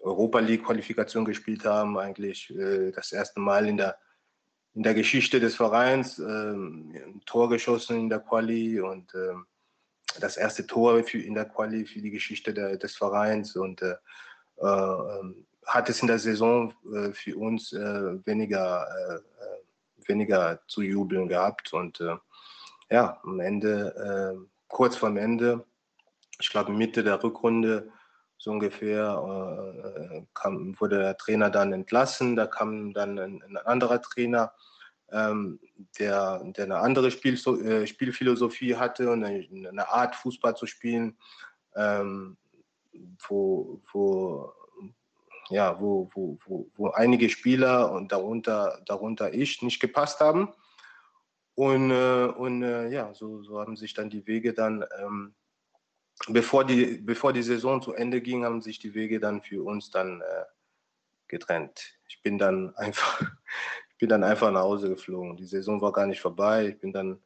[0.00, 3.98] Europa League Qualifikation gespielt haben, eigentlich äh, das erste Mal in der
[4.78, 9.44] in der Geschichte des Vereins, ähm, ein Tor geschossen in der Quali und ähm,
[10.20, 13.96] das erste Tor für, in der Quali für die Geschichte der, des Vereins und äh,
[14.58, 15.34] äh,
[15.66, 21.26] hat es in der Saison äh, für uns äh, weniger, äh, äh, weniger zu jubeln
[21.26, 22.00] gehabt und
[22.88, 25.66] ja, am Ende, kurz vorm Ende,
[26.40, 27.92] ich glaube Mitte der Rückrunde,
[28.38, 34.52] so ungefähr, kam, wurde der Trainer dann entlassen, da kam dann ein, ein anderer Trainer
[35.12, 35.58] ähm,
[35.98, 41.16] der, der eine andere Spiel, äh, Spielphilosophie hatte und eine, eine, Art Fußball zu spielen,
[41.74, 42.36] ähm,
[43.26, 44.52] wo, wo,
[45.50, 50.52] ja, wo, wo, wo, wo einige Spieler und darunter, darunter ich nicht gepasst haben.
[51.54, 55.34] Und, äh, und äh, ja, so, so haben sich dann die Wege dann, ähm,
[56.26, 59.90] bevor, die, bevor die Saison zu Ende ging, haben sich die Wege dann für uns
[59.90, 60.44] dann äh,
[61.28, 61.98] getrennt.
[62.08, 63.22] Ich bin dann einfach,
[63.98, 65.36] bin dann einfach nach Hause geflogen.
[65.36, 66.68] Die Saison war gar nicht vorbei.
[66.68, 67.22] Ich bin dann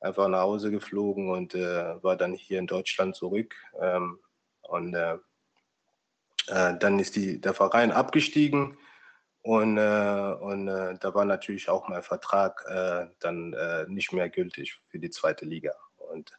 [0.00, 3.54] einfach nach Hause geflogen und äh, war dann hier in Deutschland zurück.
[3.80, 4.18] Ähm,
[4.62, 5.18] und äh,
[6.46, 8.78] äh, dann ist die, der Verein abgestiegen
[9.42, 12.64] und, äh, und äh, da war natürlich auch mein Vertrag
[13.20, 13.54] dann
[13.88, 15.72] nicht mehr gültig für die zweite Liga.
[15.96, 16.38] Und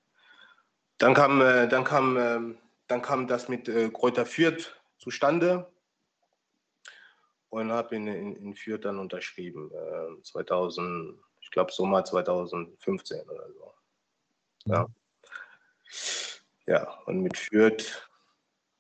[1.02, 5.72] dann kam, dann kam, ähm, dann kam das mit Kräuter Fürth zustande
[7.50, 9.72] und habe in, in, in Fürth dann unterschrieben.
[9.72, 13.74] Äh, 2000, ich glaube Sommer 2015 oder so.
[14.66, 14.88] Ja.
[16.68, 18.08] Ja, und mit Fürth.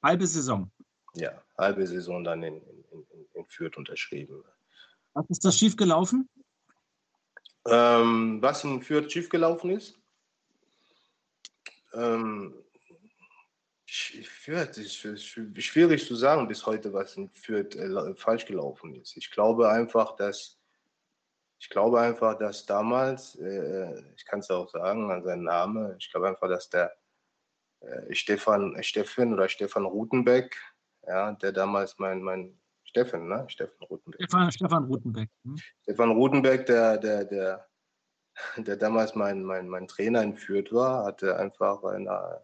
[0.01, 0.71] Halbe Saison.
[1.13, 4.43] Ja, halbe Saison dann in, in, in Fürth unterschrieben.
[5.13, 6.29] Was ist das schiefgelaufen?
[7.65, 10.00] Ähm, was in Fürth schiefgelaufen ist?
[11.93, 12.53] Ähm,
[13.87, 19.17] Fürth ist schwierig zu sagen bis heute, was in Fürth äh, falsch gelaufen ist.
[19.17, 20.61] Ich glaube einfach, dass
[21.61, 26.09] ich glaube einfach, dass damals, äh, ich kann es auch sagen an seinen Namen, ich
[26.09, 26.91] glaube einfach, dass der
[27.81, 30.57] äh, Stefan, Steffen oder Stefan Rutenbeck,
[31.05, 33.45] ja, der damals mein, mein Steffen, ne?
[33.47, 34.23] Stefan Rutenbeck.
[34.23, 35.29] Stefan, Stefan Rutenbeck.
[35.43, 35.57] Hm?
[35.83, 37.67] Stefan Rutenbeck, der, der, der,
[38.57, 42.41] der damals mein, mein, mein Trainer in Fürth war, hatte einfach eine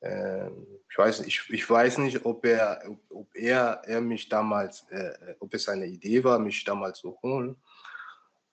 [0.00, 5.34] ähm, ich weiß, ich, ich weiß nicht, ob er, ob er, er mich damals, äh,
[5.40, 7.56] ob es seine Idee war, mich damals zu holen.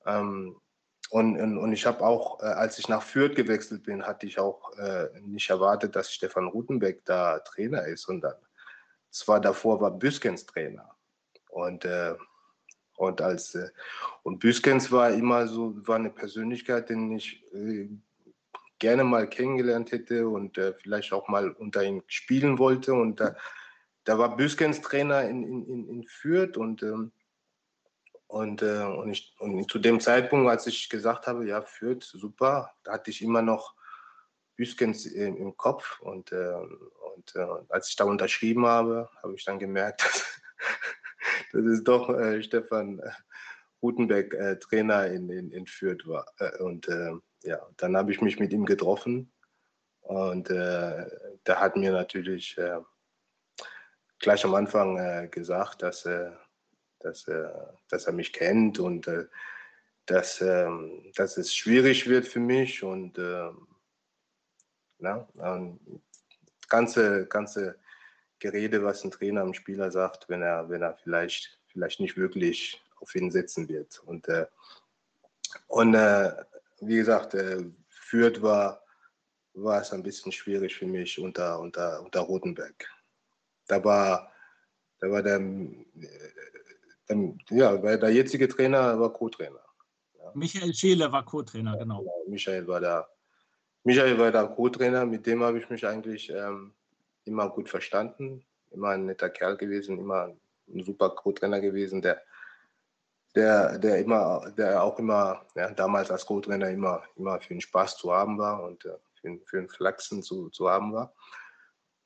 [0.06, 0.60] Ähm,
[1.12, 4.40] und, und, und, ich habe auch, äh, als ich nach Fürth gewechselt bin, hatte ich
[4.40, 8.36] auch äh, nicht erwartet, dass Stefan Rutenbeck da Trainer ist, sondern
[9.12, 10.96] zwar davor war Büskens Trainer.
[11.50, 12.16] Und, äh,
[12.96, 13.58] Und als
[14.24, 17.44] und Büskens war immer so, war eine Persönlichkeit, den ich
[18.80, 22.94] gerne mal kennengelernt hätte und vielleicht auch mal unter ihm spielen wollte.
[22.94, 23.36] Und da,
[24.06, 27.12] da war Büskens Trainer in, in, in Fürth und ähm,
[28.28, 32.74] und, äh, und, ich, und zu dem Zeitpunkt, als ich gesagt habe, ja, Fürth, super,
[32.84, 33.76] da hatte ich immer noch
[34.56, 36.00] Büskens im, im Kopf.
[36.02, 36.54] Und, äh,
[37.16, 40.42] und äh, als ich da unterschrieben habe, habe ich dann gemerkt, dass,
[41.52, 43.02] dass es doch äh, Stefan
[43.82, 46.26] Rutenbeck äh, Trainer in, in, in Fürth war.
[46.40, 46.88] Äh, und
[47.44, 49.32] ja, dann habe ich mich mit ihm getroffen.
[50.02, 51.10] Und der
[51.48, 52.56] hat mir natürlich
[54.20, 56.08] gleich am Anfang gesagt, dass
[57.00, 57.26] dass
[57.90, 59.26] dass er mich kennt und äh,
[60.06, 60.70] dass, äh,
[61.16, 63.52] dass es schwierig wird für mich und äh,
[65.00, 65.28] na,
[66.70, 67.78] ganze, ganze
[68.46, 72.80] Gerede, was ein Trainer einem Spieler sagt, wenn er, wenn er vielleicht, vielleicht nicht wirklich
[73.00, 74.00] auf ihn setzen wird.
[74.06, 74.46] Und, äh,
[75.68, 76.32] und äh,
[76.82, 78.84] wie gesagt, äh, Fürth war,
[79.56, 82.88] war es ein bisschen schwierig für mich unter, unter, unter Rotenberg.
[83.68, 84.32] Da war,
[85.00, 85.88] da war der, ähm,
[87.50, 89.66] ja, weil der jetzige Trainer war Co-Trainer.
[90.20, 90.32] Ja.
[90.36, 92.00] Michael Scheele war Co-Trainer, genau.
[92.00, 92.24] genau.
[92.28, 93.08] Michael war da.
[93.84, 96.74] Michael war da Co-Trainer, mit dem habe ich mich eigentlich ähm,
[97.26, 98.46] immer gut verstanden.
[98.72, 100.36] Immer ein netter Kerl gewesen, immer
[100.68, 102.22] ein super Co-Trainer gewesen, der,
[103.36, 107.98] der, der immer, der auch immer, ja, damals als Co-Trainer immer, immer für den Spaß
[107.98, 111.14] zu haben war und äh, für, für den Flachsen zu, zu haben war.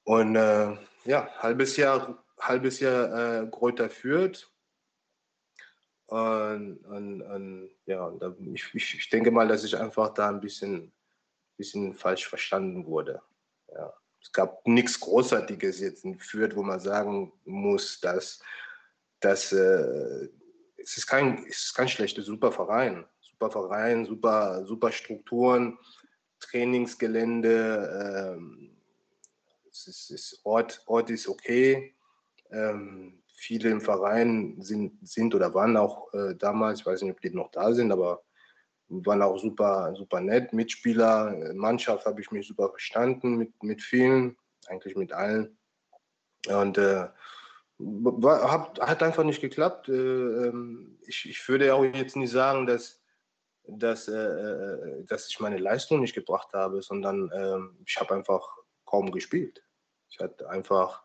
[0.03, 4.51] Und äh, ja, halbes Jahr, halbes Jahr äh, Kräuter führt,
[6.10, 8.12] und, und, und ja,
[8.53, 10.91] ich, ich, denke mal, dass ich einfach da ein bisschen,
[11.55, 13.21] bisschen falsch verstanden wurde.
[13.67, 13.93] Ja.
[14.21, 18.41] Es gab nichts Großartiges jetzt in Fürth, wo man sagen muss, dass,
[19.19, 20.29] dass äh,
[20.77, 23.05] es, ist kein, es ist kein schlechter, super Verein.
[23.21, 25.77] Super Verein, super, super Strukturen,
[26.39, 28.77] Trainingsgelände, ähm,
[29.71, 31.95] es ist, es Ort, Ort ist okay.
[32.51, 37.21] Ähm, viele im Verein sind, sind oder waren auch äh, damals, ich weiß nicht, ob
[37.21, 38.23] die noch da sind, aber
[38.89, 40.52] waren auch super, super nett.
[40.54, 45.58] Mitspieler, Mannschaft habe ich mich super verstanden mit, mit vielen, eigentlich mit allen.
[46.47, 47.08] Und äh,
[47.78, 49.89] war, hat, hat einfach nicht geklappt.
[49.89, 53.02] Äh, ähm, ich, ich würde auch jetzt nicht sagen, dass,
[53.67, 58.47] dass, äh, äh, dass ich meine Leistung nicht gebracht habe, sondern ähm, ich habe einfach
[58.86, 59.63] kaum gespielt.
[60.10, 61.04] Ich hatte einfach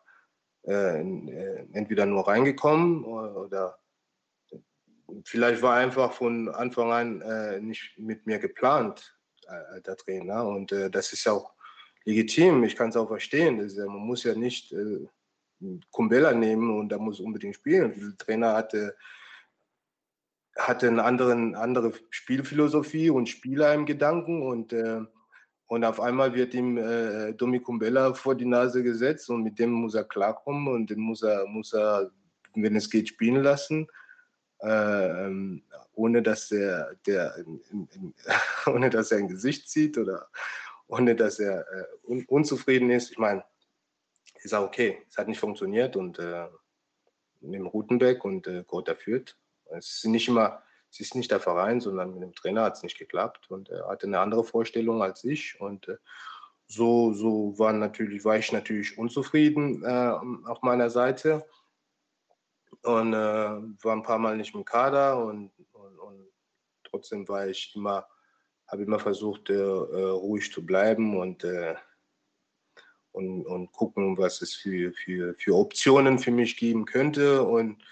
[0.66, 3.79] äh, äh, entweder nur reingekommen oder
[5.25, 10.47] vielleicht war einfach von Anfang an äh, nicht mit mir geplant, äh, der Trainer.
[10.47, 11.53] Und äh, das ist auch
[12.05, 13.61] legitim, ich kann es auch verstehen.
[13.61, 15.07] Ist, man muss ja nicht äh,
[15.90, 17.95] Kumbella nehmen und da muss unbedingt spielen.
[17.97, 18.97] Der Trainer hatte,
[20.57, 25.01] hatte eine andere Spielphilosophie und Spieler im Gedanken und äh,
[25.67, 29.71] und auf einmal wird ihm äh, Domi Kumbella vor die Nase gesetzt und mit dem
[29.71, 32.11] muss er klarkommen und den muss er, muss er
[32.55, 33.88] wenn es geht, spielen lassen,
[34.61, 35.61] äh,
[35.95, 37.35] ohne, dass er, der,
[38.67, 40.29] ohne dass er ein Gesicht zieht oder
[40.87, 43.12] ohne dass er äh, un unzufrieden ist.
[43.12, 43.45] Ich meine,
[44.43, 45.03] ist auch okay.
[45.09, 46.47] Es hat nicht funktioniert und äh,
[47.40, 49.37] mit dem Rutenbeck und äh, Gotha führt.
[49.71, 50.62] Es ist nicht immer
[50.95, 53.88] es ist nicht der Verein, sondern mit dem Trainer hat es nicht geklappt und er
[53.88, 55.97] hatte eine andere Vorstellung als ich und äh,
[56.67, 60.14] so, so war, natürlich, war ich natürlich unzufrieden äh,
[60.47, 61.45] auf meiner Seite
[62.85, 66.27] und äh, war ein paar Mal nicht im Kader und, und, und
[66.85, 68.07] trotzdem war ich immer,
[68.68, 71.75] habe immer versucht, äh, äh, ruhig zu bleiben und, äh,
[73.12, 77.42] und, und gucken, was es für, für, für Optionen für mich geben könnte.
[77.42, 77.83] Und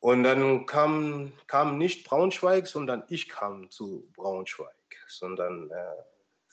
[0.00, 4.68] und dann kam, kam nicht Braunschweig, sondern ich kam zu Braunschweig,
[5.08, 6.02] sondern, äh,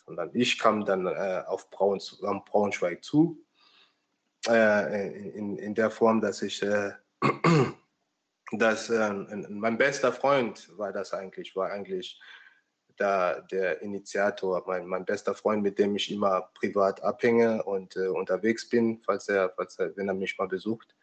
[0.06, 2.00] sondern ich kam dann äh, auf Braun,
[2.46, 3.44] Braunschweig zu,
[4.48, 6.94] in, in der Form, dass ich, äh,
[8.52, 9.14] dass äh,
[9.50, 12.20] mein bester Freund war das eigentlich, war eigentlich
[12.98, 18.08] da der Initiator, mein, mein bester Freund, mit dem ich immer privat abhänge und äh,
[18.08, 20.96] unterwegs bin, falls er, falls er, wenn er mich mal besucht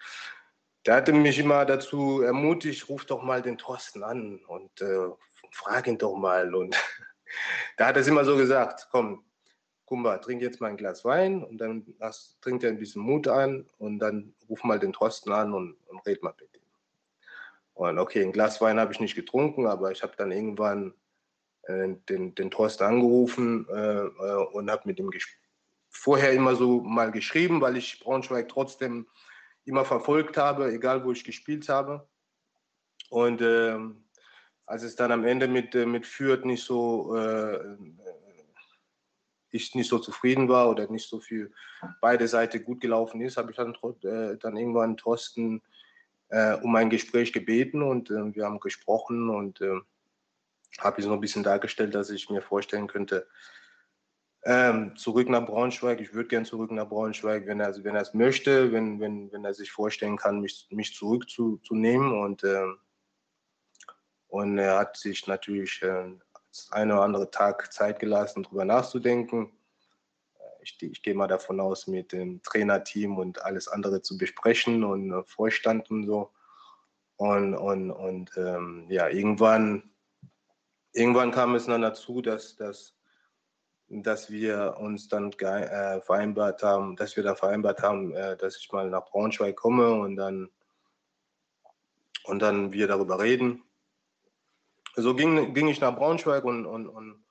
[0.89, 5.09] der hatte mich immer dazu ermutigt, ruf doch mal den Thorsten an und äh,
[5.53, 6.55] frag ihn doch mal.
[6.55, 6.77] Und
[7.77, 9.23] da hat er es immer so gesagt, komm,
[9.89, 13.27] Kumba, trink jetzt mal ein Glas Wein und dann hast, trink dir ein bisschen Mut
[13.27, 16.61] an und dann ruf mal den Thorsten an und, und red mal mit ihm.
[17.73, 20.93] Und okay, ein Glas Wein habe ich nicht getrunken, aber ich habe dann irgendwann
[21.63, 25.11] äh, den, den Thorsten angerufen äh, äh und habe mit ihm
[25.89, 29.07] vorher immer so mal geschrieben, weil ich Braunschweig trotzdem
[29.65, 32.07] immer verfolgt habe, egal wo ich gespielt habe.
[33.09, 34.05] Und ähm,
[34.67, 37.59] als es dann am Ende mit, äh, mit Fürth nicht so, äh,
[39.51, 41.53] ich nicht so zufrieden war oder nicht so viel
[42.01, 45.63] beide Seiten gut gelaufen ist, habe ich dann, äh, dann irgendwann Thorsten
[46.29, 49.81] äh, um ein Gespräch gebeten und äh, wir haben gesprochen und äh,
[50.79, 53.27] habe so ein bisschen dargestellt, dass ich mir vorstellen könnte,
[54.45, 56.01] ähm, zurück nach Braunschweig.
[56.01, 59.45] Ich würde gern zurück nach Braunschweig, wenn er, wenn er es möchte, wenn, wenn, wenn
[59.45, 62.13] er sich vorstellen kann, mich, mich zurückzunehmen.
[62.13, 62.65] Und, äh,
[64.29, 65.83] und er hat sich natürlich
[66.53, 69.53] äh, ein oder andere Tag Zeit gelassen, darüber nachzudenken.
[70.39, 74.85] Äh, ich, ich gehe mal davon aus, mit dem Trainerteam und alles andere zu besprechen
[74.85, 76.31] und äh, Vorstand und so.
[77.17, 79.91] Und, und, und ähm, ja, irgendwann,
[80.93, 82.95] irgendwann kam es dann dazu, dass, dass
[83.91, 88.71] dass wir uns dann äh, vereinbart haben, dass wir dann vereinbart haben, äh, dass ich
[88.71, 90.51] mal nach Braunschweig komme und dann
[92.25, 93.63] und dann wir darüber reden.
[95.01, 97.25] So ging, ging ich nach Braunschweig und, und, und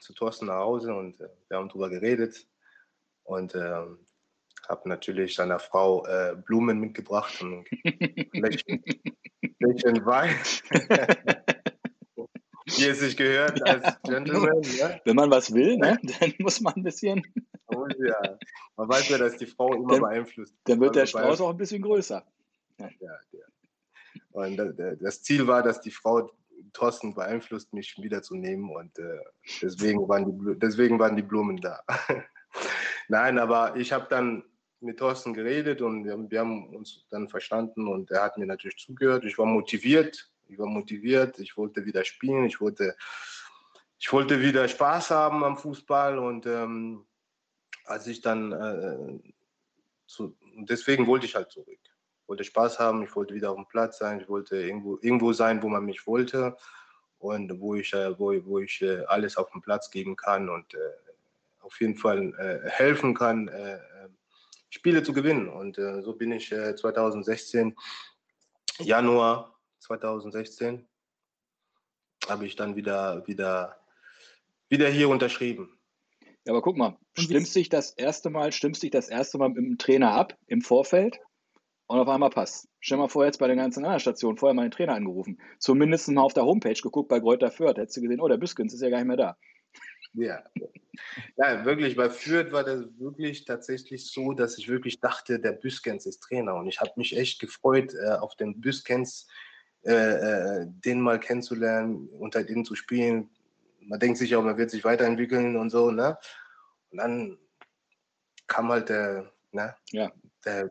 [0.00, 2.46] zu Thorsten nach Hause und äh, wir haben darüber geredet
[3.22, 3.98] und ähm,
[4.68, 7.68] habe natürlich seiner Frau äh, Blumen mitgebracht und
[8.32, 8.82] Lächeln,
[9.60, 10.34] Lächeln Wein.
[12.66, 14.60] wie es sich gehört als Gentleman.
[14.76, 15.00] Ja?
[15.04, 17.22] Wenn man was will, ne, dann muss man ein bisschen.
[17.68, 18.38] Oh, ja.
[18.76, 20.54] Man weiß ja, dass die Frau immer dann, beeinflusst.
[20.64, 22.26] Dann wird der Strauß auch ein bisschen größer.
[22.78, 23.40] Ja, ja.
[24.32, 24.56] Und
[25.00, 26.30] das Ziel war, dass die Frau
[26.72, 29.20] Thorsten beeinflusst, mich wiederzunehmen und äh,
[29.62, 31.80] deswegen, waren die, deswegen waren die Blumen da.
[33.08, 34.44] Nein, aber ich habe dann
[34.80, 38.76] mit Thorsten geredet und wir, wir, haben uns dann verstanden und er hat mir natürlich
[38.76, 39.24] zugehört.
[39.24, 42.96] Ich war motiviert, ich war motiviert, ich wollte wieder spielen, ich wollte,
[43.98, 47.06] ich wollte wieder Spaß haben am Fußball und ähm,
[47.84, 49.32] als ich dann, äh,
[50.06, 51.78] zu, deswegen wollte ich halt zurück.
[52.26, 55.32] Ich wollte Spaß haben, ich wollte wieder auf dem Platz sein, ich wollte irgendwo, irgendwo
[55.32, 56.56] sein, wo man mich wollte
[57.20, 60.74] und wo ich, äh, wo, wo ich äh, alles auf dem Platz geben kann und
[60.74, 60.78] äh,
[61.60, 63.78] auf jeden Fall äh, helfen kann, äh,
[64.70, 65.48] Spiele zu gewinnen.
[65.48, 67.76] Und so bin ich 2016
[68.80, 70.84] Januar 2016
[72.28, 73.78] habe ich dann wieder, wieder,
[74.68, 75.78] wieder hier unterschrieben.
[76.44, 79.58] Ja, aber guck mal, stimmst dich das erste Mal, stimmst dich das erste Mal mit
[79.58, 81.20] dem Trainer ab im Vorfeld
[81.86, 82.68] und auf einmal passt.
[82.80, 85.40] Stell mal vor, jetzt bei den ganzen anderen Stationen vorher mal den Trainer angerufen.
[85.58, 87.76] Zumindest mal auf der Homepage geguckt bei Greuther Fürth.
[87.76, 89.36] Hättest du gesehen, oh, der Büskens ist ja gar nicht mehr da.
[90.14, 90.42] Ja.
[91.36, 96.06] ja, wirklich, bei Fürth war das wirklich tatsächlich so, dass ich wirklich dachte, der Büskens
[96.06, 96.54] ist Trainer.
[96.56, 99.28] Und ich habe mich echt gefreut äh, auf den Büskens
[99.86, 103.30] äh, äh, den mal kennenzulernen, unter denen zu spielen.
[103.80, 106.18] Man denkt sich auch, man wird sich weiterentwickeln und so, ne?
[106.90, 107.38] Und dann
[108.48, 109.76] kam halt der, ne?
[109.92, 110.10] Ja.
[110.44, 110.70] Der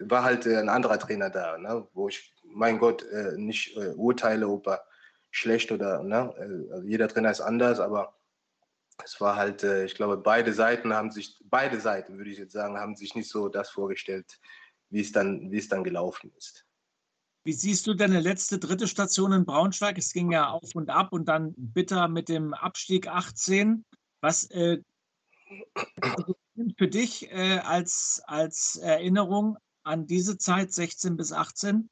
[0.00, 1.86] war halt ein anderer Trainer da, ne?
[1.92, 4.84] Wo ich, mein Gott, äh, nicht äh, urteile, ob er
[5.30, 6.34] schlecht oder, ne?
[6.38, 8.16] Äh, also jeder Trainer ist anders, aber
[9.04, 12.52] es war halt, äh, ich glaube, beide Seiten haben sich, beide Seiten, würde ich jetzt
[12.52, 14.38] sagen, haben sich nicht so das vorgestellt,
[14.90, 16.66] wie es dann, es dann gelaufen ist.
[17.44, 19.96] Wie siehst du deine letzte dritte Station in Braunschweig?
[19.96, 23.84] Es ging ja auf und ab und dann bitter mit dem Abstieg 18.
[24.20, 24.82] Was äh,
[26.78, 31.88] für dich äh, als, als Erinnerung an diese Zeit 16 bis 18?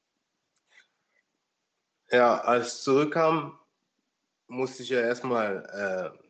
[2.11, 3.59] Ja, als ich zurückkam,
[4.47, 6.29] musste ich ja erstmal äh,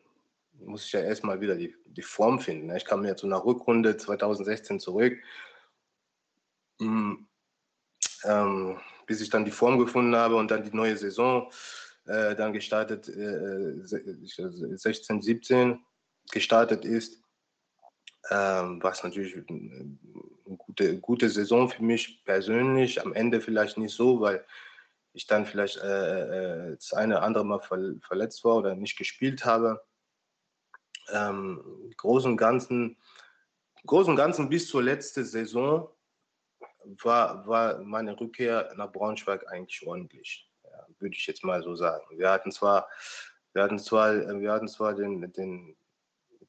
[0.64, 2.74] musste ich ja erstmal wieder die, die Form finden.
[2.74, 5.18] Ich kam ja zu einer Rückrunde 2016 zurück.
[6.80, 7.26] Hm,
[8.24, 11.50] ähm, bis ich dann die Form gefunden habe und dann die neue Saison
[12.06, 15.80] äh, dann gestartet, äh, 16, 17
[16.30, 17.22] gestartet ist,
[18.30, 19.98] ähm, war es natürlich eine
[20.56, 23.02] gute, gute Saison für mich persönlich.
[23.02, 24.44] Am Ende vielleicht nicht so, weil
[25.12, 29.44] ich dann vielleicht äh, äh das eine oder andere Mal verletzt war oder nicht gespielt
[29.44, 29.82] habe.
[31.10, 32.98] Ähm, Großen Ganzen,
[33.86, 35.88] Großen Ganzen bis zur letzten Saison
[37.02, 42.04] war, war meine Rückkehr nach Braunschweig eigentlich ordentlich, ja, würde ich jetzt mal so sagen.
[42.18, 42.88] Wir hatten zwar,
[43.52, 45.76] wir hatten zwar, wir hatten zwar den, den,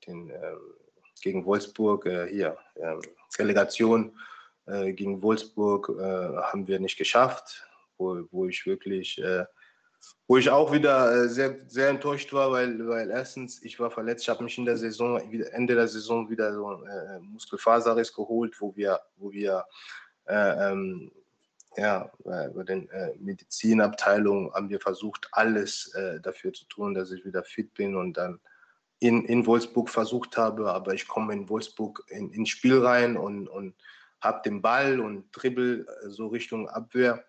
[0.05, 0.75] den ähm,
[1.21, 3.01] gegen Wolfsburg äh, hier ähm,
[3.37, 4.17] Relegation
[4.65, 7.65] äh, gegen Wolfsburg äh, haben wir nicht geschafft,
[7.97, 9.21] wo, wo ich wirklich
[10.27, 14.29] wo ich auch wieder sehr, sehr enttäuscht war, weil, weil erstens, ich war verletzt, ich
[14.29, 15.19] habe mich in der Saison,
[15.51, 19.65] Ende der Saison wieder so äh, Muskelfaserriss geholt, wo wir, wo wir
[20.25, 21.11] äh, ähm,
[21.77, 27.25] ja, bei den äh, Medizinabteilungen haben wir versucht, alles äh, dafür zu tun, dass ich
[27.25, 28.39] wieder fit bin und dann
[28.99, 33.47] in, in Wolfsburg versucht habe, aber ich komme in Wolfsburg in, ins Spiel rein und,
[33.47, 33.75] und
[34.21, 37.23] habe den Ball und dribbel äh, so Richtung Abwehr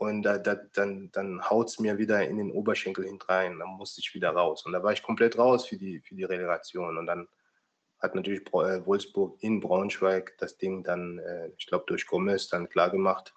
[0.00, 3.58] und da, da, dann, dann haut es mir wieder in den Oberschenkel hinein.
[3.58, 4.64] Dann musste ich wieder raus.
[4.64, 6.96] Und da war ich komplett raus für die, für die Relegation.
[6.96, 7.28] Und dann
[7.98, 12.70] hat natürlich äh, Wolfsburg in Braunschweig das Ding dann, äh, ich glaube, durch Gomez dann
[12.70, 13.34] klar gemacht.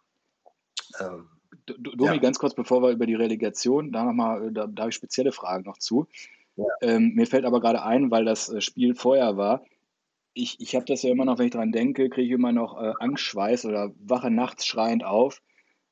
[1.02, 1.28] Ähm,
[1.66, 2.18] Domi, ja.
[2.18, 5.66] ganz kurz, bevor wir über die Relegation, da nochmal, da, da habe ich spezielle Fragen
[5.66, 6.08] noch zu.
[6.56, 6.66] Ja.
[6.82, 9.64] Ähm, mir fällt aber gerade ein, weil das äh, Spiel vorher war,
[10.34, 12.82] ich, ich habe das ja immer noch, wenn ich dran denke, kriege ich immer noch
[12.82, 15.42] äh, Angstschweiß oder wache nachts schreiend auf.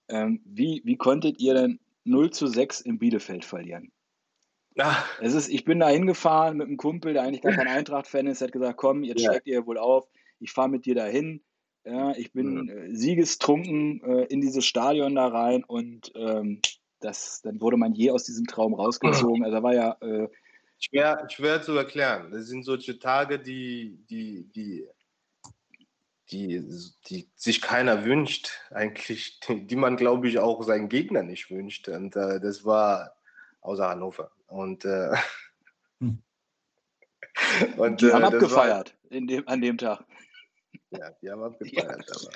[0.10, 3.92] Ähm, wie, wie konntet ihr denn 0 zu 6 in Bielefeld verlieren?
[4.76, 5.04] Ja.
[5.20, 8.42] Es ist, ich bin da hingefahren mit einem Kumpel, der eigentlich gar kein Eintracht-Fan ist,
[8.42, 9.32] hat gesagt, komm, jetzt ja.
[9.32, 10.08] steigt ihr wohl auf,
[10.40, 11.44] ich fahre mit dir dahin.
[11.84, 12.70] Ja, ich bin mhm.
[12.70, 16.62] äh, siegestrunken äh, in dieses Stadion da rein und ähm,
[17.00, 19.44] das, dann wurde man je aus diesem Traum rausgezogen.
[19.46, 20.30] Also da war ja äh,
[20.82, 22.32] schwer, schwer zu erklären.
[22.32, 24.88] Das sind solche Tage, die, die, die,
[26.32, 31.50] die, die sich keiner wünscht, eigentlich, die, die man, glaube ich, auch seinen Gegner nicht
[31.52, 31.88] wünscht.
[31.88, 33.16] Und äh, das war
[33.62, 34.32] außer Hannover.
[34.48, 35.16] Und, äh,
[36.00, 36.22] hm.
[37.78, 40.04] und die haben äh, abgefeiert war, in dem, an dem Tag.
[40.94, 42.06] Ja, die haben abgefeiert.
[42.06, 42.30] Ja.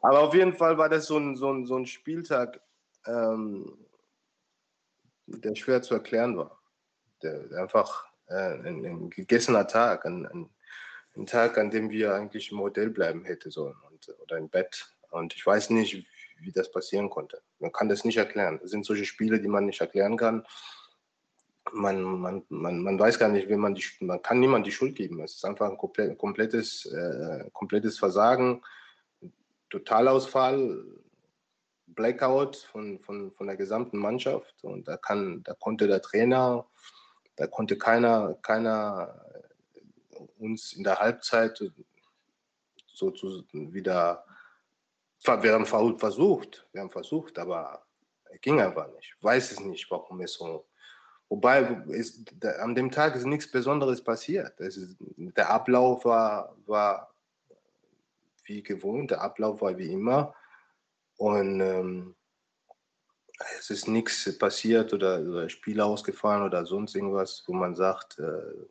[0.00, 0.16] Aber.
[0.16, 0.20] aber.
[0.20, 2.62] auf jeden Fall war das so ein, so ein, so ein Spieltag,
[3.04, 3.76] ähm,
[5.26, 6.57] der schwer zu erklären war.
[7.24, 10.50] Einfach äh, ein, ein, gegessener Tag, ein, ein,
[11.16, 14.94] ein, Tag, an dem wir eigentlich im Hotel bleiben hätte sollen und, oder im Bett.
[15.10, 16.06] Und ich weiß nicht,
[16.40, 17.40] wie das passieren konnte.
[17.58, 18.58] Man kann das nicht erklären.
[18.60, 20.44] Das sind solche Spiele, die man nicht erklären kann
[21.72, 24.96] man, man, man, man weiß gar nicht, wie man die, man kann niemand die Schuld
[24.96, 25.20] geben.
[25.20, 25.78] Es ist einfach ein
[26.16, 28.62] komplettes, äh, komplettes Versagen,
[29.70, 30.84] Totalausfall,
[31.86, 34.62] Blackout von, von, von der gesamten Mannschaft.
[34.62, 36.66] Und da kann, da konnte der Trainer,
[37.38, 39.24] da konnte keiner, keiner
[40.38, 41.62] uns in der Halbzeit
[42.86, 44.24] so zu, wieder,
[45.24, 47.86] wir haben versucht, wir haben versucht, aber
[48.40, 49.14] ging einfach nicht.
[49.16, 50.66] Ich weiß es nicht, warum es so
[51.30, 54.58] Wobei ist, an dem Tag ist nichts Besonderes passiert.
[54.60, 57.14] Ist, der Ablauf war, war
[58.44, 60.34] wie gewohnt, der Ablauf war wie immer.
[61.18, 62.16] Und ähm,
[63.58, 68.66] es ist nichts passiert oder, oder Spiel ausgefallen oder sonst irgendwas, wo man sagt, äh,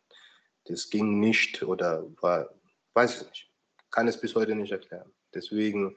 [0.66, 2.50] das ging nicht oder war,
[2.94, 3.52] weiß ich nicht.
[3.92, 5.12] Kann es bis heute nicht erklären.
[5.34, 5.96] Deswegen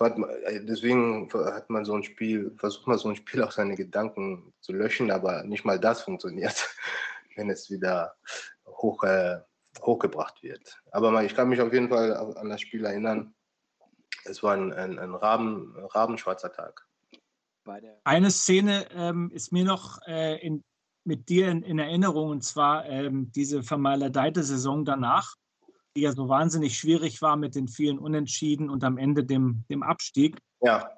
[0.00, 3.52] hat man, äh, deswegen hat man so ein Spiel, versucht man so ein Spiel auch
[3.52, 6.68] seine Gedanken zu löschen, aber nicht mal das funktioniert,
[7.36, 8.16] wenn es wieder
[8.66, 9.40] hoch, äh,
[9.82, 10.82] hochgebracht wird.
[10.90, 13.34] Aber ich kann mich auf jeden Fall an das Spiel erinnern.
[14.24, 16.89] Es war ein, ein, ein Raben, rabenschwarzer Tag.
[18.04, 20.64] Eine Szene ähm, ist mir noch äh, in,
[21.04, 25.36] mit dir in, in, Erinnerung, und zwar ähm, diese vermaledeite Saison danach
[25.96, 29.82] die ja so wahnsinnig schwierig war mit den vielen Unentschieden und am Ende dem, dem
[29.82, 30.38] Abstieg.
[30.60, 30.90] Ja.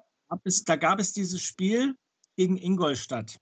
[0.65, 1.95] da gab es dieses Spiel
[2.35, 3.39] gegen Ingolstadt.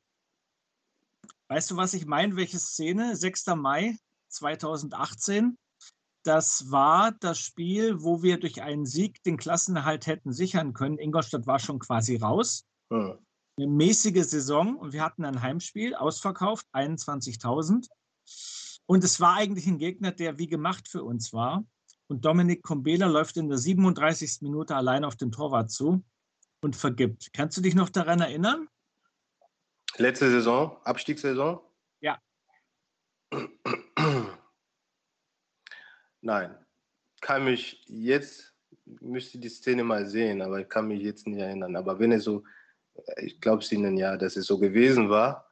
[1.49, 2.36] Weißt du, was ich meine?
[2.36, 3.15] Welche Szene?
[3.15, 3.47] 6.
[3.57, 3.97] Mai
[4.29, 5.57] 2018.
[6.23, 10.99] Das war das Spiel, wo wir durch einen Sieg den Klassenerhalt hätten sichern können.
[10.99, 12.63] Ingolstadt war schon quasi raus.
[12.92, 13.18] Hm.
[13.58, 17.88] Eine mäßige Saison und wir hatten ein Heimspiel, ausverkauft, 21.000.
[18.86, 21.66] Und es war eigentlich ein Gegner, der wie gemacht für uns war.
[22.08, 24.42] Und Dominik Kombela läuft in der 37.
[24.42, 26.04] Minute allein auf den Torwart zu
[26.62, 27.32] und vergibt.
[27.34, 28.68] Kannst du dich noch daran erinnern?
[29.98, 31.62] Letzte Saison, Abstiegssaison?
[32.02, 32.22] Ja.
[36.22, 36.58] Nein.
[37.22, 38.54] Kann mich jetzt,
[38.86, 41.76] müsste die Szene mal sehen, aber ich kann mich jetzt nicht erinnern.
[41.76, 42.44] Aber wenn es so,
[43.18, 45.48] ich glaube es Ihnen ja, dass es so gewesen war,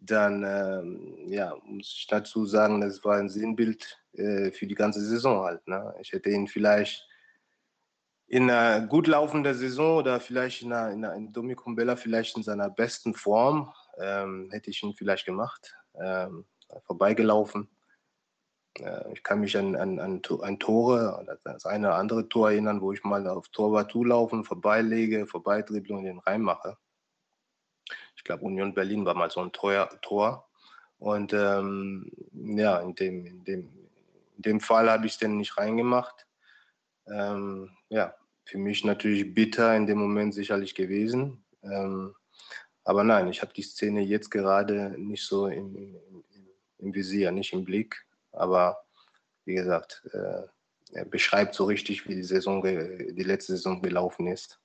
[0.00, 5.00] dann ähm, ja, muss ich dazu sagen, das war ein Sinnbild äh, für die ganze
[5.00, 5.66] Saison halt.
[5.66, 5.94] Ne?
[6.00, 7.06] Ich hätte ihn vielleicht
[8.28, 12.42] in einer gut laufenden Saison oder vielleicht in, einer, in, einer, in Bella vielleicht in
[12.42, 16.44] seiner besten Form, ähm, hätte ich ihn vielleicht gemacht, ähm,
[16.84, 17.68] vorbeigelaufen.
[18.80, 22.80] Äh, ich kann mich an, an, an, an Tore, das eine oder andere Tor erinnern,
[22.80, 26.76] wo ich mal auf Torwart zulaufen, vorbeilege, vorbeidribble und den reinmache.
[28.16, 29.88] Ich glaube, Union Berlin war mal so ein Tor.
[30.02, 30.48] Tor.
[30.98, 33.68] Und ähm, ja, in dem, in, dem,
[34.36, 36.26] in dem Fall habe ich es denn nicht reingemacht.
[37.06, 38.14] Ähm, ja,
[38.44, 41.44] für mich natürlich bitter in dem Moment sicherlich gewesen.
[41.62, 42.14] Ähm,
[42.84, 46.22] aber nein, ich habe die Szene jetzt gerade nicht so im, im,
[46.78, 48.06] im, Visier, nicht im Blick.
[48.38, 48.78] Aber
[49.44, 50.42] wie gesagt, äh,
[50.92, 54.60] er beschreibt so richtig, wie die Saison, die letzte Saison gelaufen ist.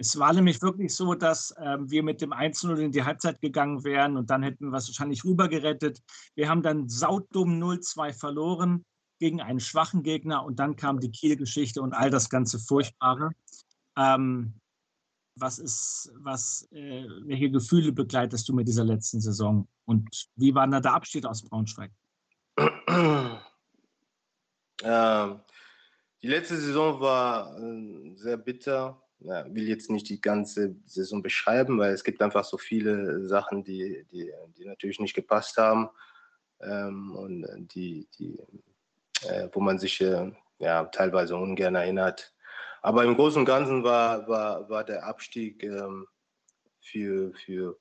[0.00, 3.82] Es war nämlich wirklich so, dass äh, wir mit dem 1-0 in die Halbzeit gegangen
[3.82, 6.00] wären und dann hätten wir es wahrscheinlich rübergerettet.
[6.36, 8.84] Wir haben dann saudumm 0-2 verloren
[9.18, 13.32] gegen einen schwachen Gegner und dann kam die Kiel-Geschichte und all das ganze Furchtbare.
[13.96, 14.54] Ähm,
[15.34, 19.66] was ist, was, äh, welche Gefühle begleitest du mit dieser letzten Saison?
[19.84, 21.90] Und wie war da der Abschied aus Braunschweig?
[24.82, 25.40] Ähm,
[26.22, 29.02] die letzte Saison war äh, sehr bitter.
[29.20, 33.64] Ja, will jetzt nicht die ganze Saison beschreiben, weil es gibt einfach so viele Sachen,
[33.64, 35.90] die, die, die natürlich nicht gepasst haben
[36.60, 38.38] ähm, und die, die,
[39.26, 40.30] äh, wo man sich äh,
[40.60, 42.32] ja, teilweise ungern erinnert.
[42.80, 46.06] Aber im Großen und Ganzen war, war, war der Abstieg ähm,
[46.80, 47.76] für, für,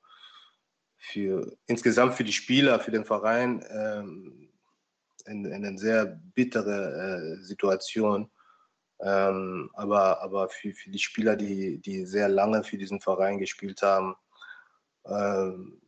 [0.98, 4.50] für insgesamt für die Spieler, für den Verein ähm,
[5.28, 8.30] in, in eine sehr bittere äh, Situation.
[9.00, 13.82] Ähm, aber aber für, für die Spieler, die, die sehr lange für diesen Verein gespielt
[13.84, 14.16] haben,
[15.06, 15.80] ähm,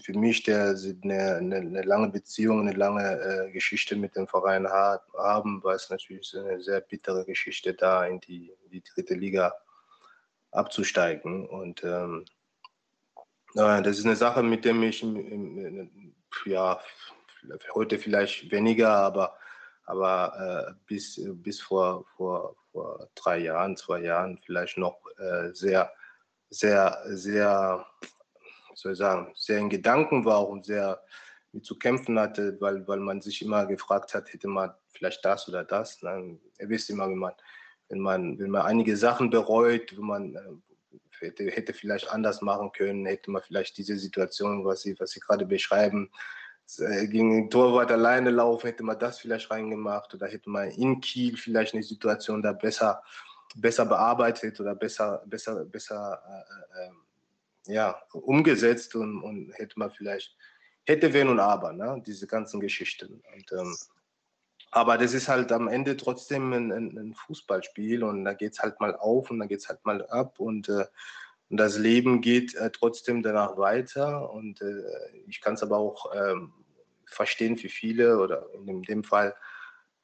[0.00, 4.68] für mich, der eine, eine, eine, lange Beziehung, eine lange äh, Geschichte mit dem Verein
[4.68, 9.14] hat, haben, war es natürlich eine sehr bittere Geschichte, da in die, in die dritte
[9.14, 9.52] Liga
[10.52, 11.48] abzusteigen.
[11.48, 12.24] Und ähm,
[13.56, 15.04] äh, das ist eine Sache, mit der ich
[16.46, 16.80] ja,
[17.74, 19.36] heute vielleicht weniger, aber,
[19.84, 25.92] aber äh, bis, bis vor, vor, vor drei Jahren, zwei Jahren vielleicht noch äh, sehr,
[26.50, 27.86] sehr, sehr,
[28.74, 31.00] soll ich sagen, sehr in Gedanken war und sehr
[31.52, 35.48] mit zu kämpfen hatte, weil, weil man sich immer gefragt hat, hätte man vielleicht das
[35.48, 36.02] oder das.
[36.02, 37.32] Nein, ihr wisst immer, wenn man,
[37.88, 42.72] wenn man, wenn man einige Sachen bereut, wenn man äh, hätte, hätte vielleicht anders machen
[42.72, 46.10] können, hätte man vielleicht diese Situation, was Sie, was Sie gerade beschreiben,
[46.66, 51.36] gegen den Torwart alleine laufen, hätte man das vielleicht reingemacht oder hätte man in Kiel
[51.36, 53.02] vielleicht eine Situation da besser,
[53.56, 60.36] besser bearbeitet oder besser, besser, besser äh, äh, ja, umgesetzt und, und hätte man vielleicht,
[60.84, 63.22] hätte wenn und aber, ne, diese ganzen Geschichten.
[63.34, 63.76] Und, ähm,
[64.70, 68.58] aber das ist halt am Ende trotzdem ein, ein, ein Fußballspiel und da geht es
[68.58, 70.86] halt mal auf und dann geht es halt mal ab und äh,
[71.50, 74.30] und das Leben geht äh, trotzdem danach weiter.
[74.30, 74.82] Und äh,
[75.26, 76.52] ich kann es aber auch ähm,
[77.06, 79.34] verstehen für viele oder in dem Fall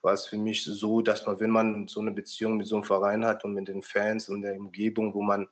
[0.03, 2.85] war es für mich so, dass man, wenn man so eine Beziehung mit so einem
[2.85, 5.47] Verein hat und mit den Fans und der Umgebung, wo man,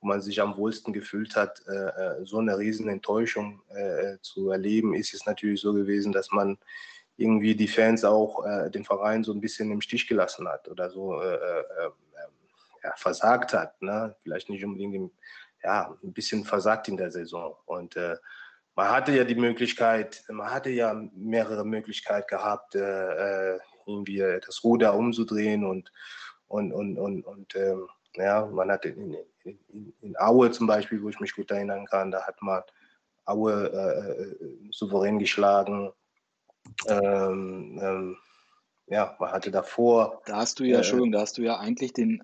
[0.00, 4.50] wo man sich am wohlsten gefühlt hat, äh, äh so eine riesen Enttäuschung äh, zu
[4.50, 6.58] erleben, ist es natürlich so gewesen, dass man
[7.16, 10.90] irgendwie die Fans auch äh, den Verein so ein bisschen im Stich gelassen hat oder
[10.90, 11.60] so äh, äh,
[12.84, 13.80] ja, versagt hat.
[13.82, 14.14] Ne?
[14.22, 15.12] Vielleicht nicht unbedingt
[15.64, 17.56] ja, ein bisschen versagt in der Saison.
[17.64, 18.16] Und äh,
[18.76, 24.16] man hatte ja die Möglichkeit, man hatte ja mehrere Möglichkeiten gehabt, äh, äh irgendwie
[24.46, 25.92] das Ruder umzudrehen und,
[26.48, 31.10] und, und, und, und ähm, ja, man hatte in, in, in, Aue zum Beispiel, wo
[31.10, 32.62] ich mich gut erinnern kann, da hat man
[33.26, 35.92] Aue äh, äh souverän geschlagen.
[36.88, 38.16] Ähm, ähm,
[38.86, 40.22] ja, man hatte davor.
[40.24, 42.22] Da hast du ja, äh, Entschuldigung, da hast du ja eigentlich den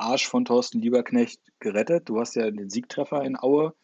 [0.00, 2.08] Arsch von Thorsten Lieberknecht gerettet.
[2.08, 3.74] Du hast ja den Siegtreffer in Aue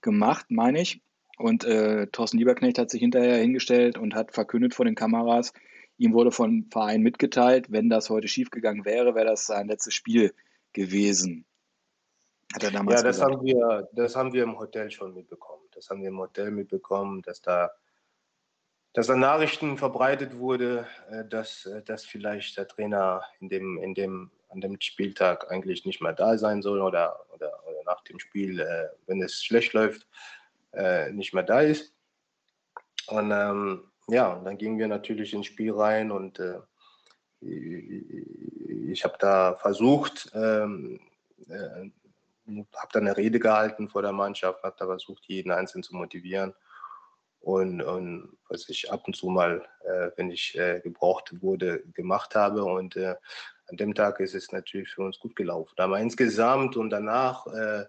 [0.00, 1.02] gemacht, meine ich.
[1.38, 5.52] Und äh, Thorsten Lieberknecht hat sich hinterher hingestellt und hat verkündet vor den Kameras,
[5.98, 10.34] ihm wurde vom Verein mitgeteilt, wenn das heute schiefgegangen wäre, wäre das sein letztes Spiel
[10.72, 11.44] gewesen.
[12.52, 13.32] Hat er damals ja, das gesagt.
[13.32, 15.62] haben wir, das haben wir im Hotel schon mitbekommen.
[15.72, 17.70] Das haben wir im Hotel mitbekommen, dass da,
[18.92, 23.94] dass da Nachrichten verbreitet wurde, äh, dass, äh, dass vielleicht der Trainer in dem, in
[23.94, 28.18] dem an dem Spieltag eigentlich nicht mehr da sein soll oder, oder, oder nach dem
[28.18, 30.06] Spiel, äh, wenn es schlecht läuft,
[30.72, 31.92] äh, nicht mehr da ist.
[33.08, 36.60] Und ähm, ja, dann gingen wir natürlich ins Spiel rein und äh,
[37.40, 41.00] ich habe da versucht, ähm,
[41.48, 41.90] äh,
[42.74, 46.54] habe da eine Rede gehalten vor der Mannschaft, habe da versucht, jeden Einzelnen zu motivieren.
[47.40, 52.34] Und, und was ich ab und zu mal, äh, wenn ich äh, gebraucht wurde, gemacht
[52.34, 52.64] habe.
[52.64, 53.16] Und äh,
[53.68, 55.74] an dem Tag ist es natürlich für uns gut gelaufen.
[55.78, 57.84] Aber insgesamt und danach äh,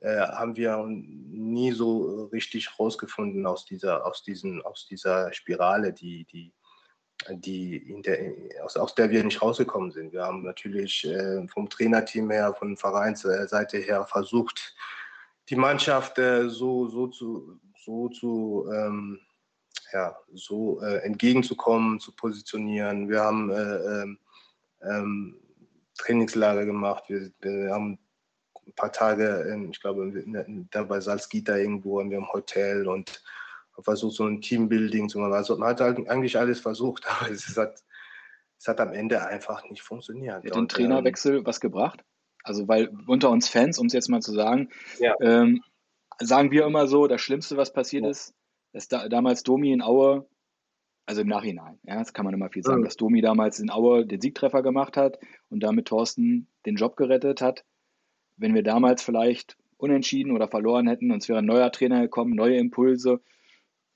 [0.00, 6.24] äh, haben wir nie so richtig rausgefunden aus dieser, aus diesen, aus dieser Spirale, die,
[6.24, 6.52] die,
[7.30, 10.12] die der, aus, aus der wir nicht rausgekommen sind.
[10.12, 14.74] Wir haben natürlich äh, vom Trainerteam her, von Vereinsseite her versucht,
[15.48, 19.20] die Mannschaft äh, so, so zu, so zu ähm,
[19.92, 23.08] ja, so äh, entgegenzukommen, zu positionieren.
[23.08, 24.16] Wir haben äh,
[24.82, 25.36] ähm,
[25.98, 27.04] Trainingslager gemacht.
[27.08, 27.98] Wir, wir, haben
[28.66, 33.22] ein paar Tage, in, ich glaube, in, da bei Salzgitter irgendwo in einem Hotel und
[33.82, 35.34] versucht, so ein Teambuilding zu machen.
[35.34, 37.82] Also man hat halt eigentlich alles versucht, aber es hat,
[38.58, 40.36] es hat am Ende einfach nicht funktioniert.
[40.36, 42.04] Hat den Trainerwechsel ähm, was gebracht?
[42.42, 44.70] Also, weil unter uns Fans, um es jetzt mal zu sagen,
[45.00, 45.14] ja.
[45.20, 45.62] ähm,
[46.20, 48.10] sagen wir immer so, das Schlimmste, was passiert ja.
[48.10, 48.34] ist,
[48.72, 50.28] dass da, damals Domi in Aue
[51.06, 54.04] also im Nachhinein, ja, das kann man immer viel sagen, dass Domi damals in Aue
[54.04, 57.64] den Siegtreffer gemacht hat und damit Thorsten den Job gerettet hat.
[58.38, 62.34] wenn wir damals vielleicht unentschieden oder verloren hätten und es wäre ein neuer Trainer gekommen,
[62.34, 63.20] neue Impulse,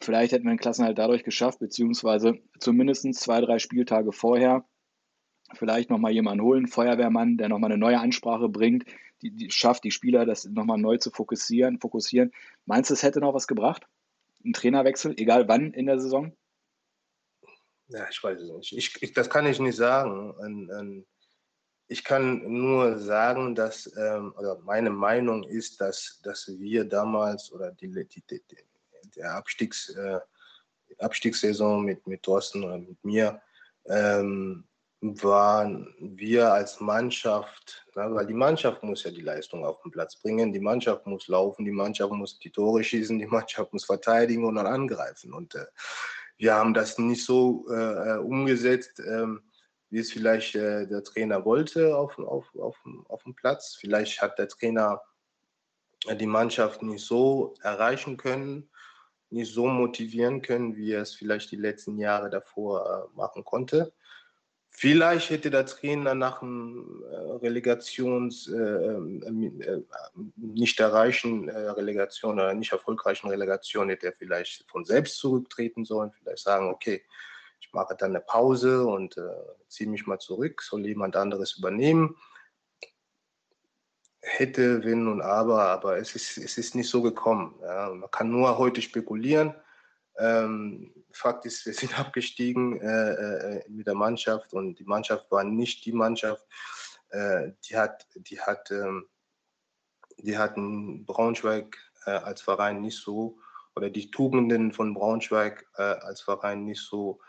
[0.00, 4.64] vielleicht hätten wir den Klassenhalt dadurch geschafft, beziehungsweise zumindest zwei, drei Spieltage vorher
[5.54, 8.84] vielleicht nochmal jemanden holen, Feuerwehrmann, der nochmal eine neue Ansprache bringt,
[9.22, 12.30] die, die schafft, die Spieler das nochmal neu zu fokussieren, fokussieren.
[12.66, 13.86] Meinst du, es hätte noch was gebracht?
[14.44, 16.32] Ein Trainerwechsel, egal wann in der Saison?
[17.91, 18.72] Ja, ich weiß es nicht.
[18.72, 21.05] Ich, ich, das kann ich nicht sagen.
[21.88, 27.72] Ich kann nur sagen, dass, ähm, oder meine Meinung ist, dass, dass wir damals oder
[27.72, 28.43] die, die, die
[29.16, 30.20] der Abstiegs, äh,
[30.99, 33.43] Abstiegssaison mit, mit Thorsten oder mit mir,
[33.86, 34.64] ähm,
[35.01, 40.14] waren wir als Mannschaft, na, weil die Mannschaft muss ja die Leistung auf den Platz
[40.20, 44.45] bringen, die Mannschaft muss laufen, die Mannschaft muss die Tore schießen, die Mannschaft muss verteidigen
[44.45, 45.32] und dann angreifen.
[45.32, 45.64] Und äh,
[46.41, 47.74] wir haben das nicht so äh,
[48.14, 49.26] äh, umgesetzt, äh,
[49.91, 52.78] wie es vielleicht äh, der Trainer wollte auf, auf, auf,
[53.09, 53.76] auf dem Platz.
[53.78, 55.03] Vielleicht hat der Trainer
[56.18, 58.70] die Mannschaft nicht so erreichen können,
[59.28, 63.93] nicht so motivieren können, wie er es vielleicht die letzten Jahre davor äh, machen konnte.
[64.81, 69.83] Vielleicht hätte der Trainer nach einem äh, Relegations, äh, ähm, äh,
[70.37, 76.12] nicht erreichen äh, Relegation oder nicht erfolgreichen Relegation, hätte er vielleicht von selbst zurücktreten sollen,
[76.12, 77.05] vielleicht sagen, okay,
[77.61, 79.28] ich mache dann eine Pause und äh,
[79.68, 82.16] ziehe mich mal zurück, soll jemand anderes übernehmen.
[84.22, 87.55] Hätte, wenn und aber, aber es ist, es ist nicht so gekommen.
[87.61, 87.91] Ja.
[87.91, 89.55] Man kann nur heute spekulieren.
[90.16, 95.44] Ähm, Fakt ist, wir sind abgestiegen äh, äh, mit der Mannschaft und die Mannschaft war
[95.44, 96.46] nicht die Mannschaft,
[97.11, 99.08] äh, die hat, die hat, ähm,
[100.18, 103.38] die hatten Braunschweig äh, als Verein nicht so
[103.76, 107.20] oder die Tugenden von Braunschweig äh, als Verein nicht so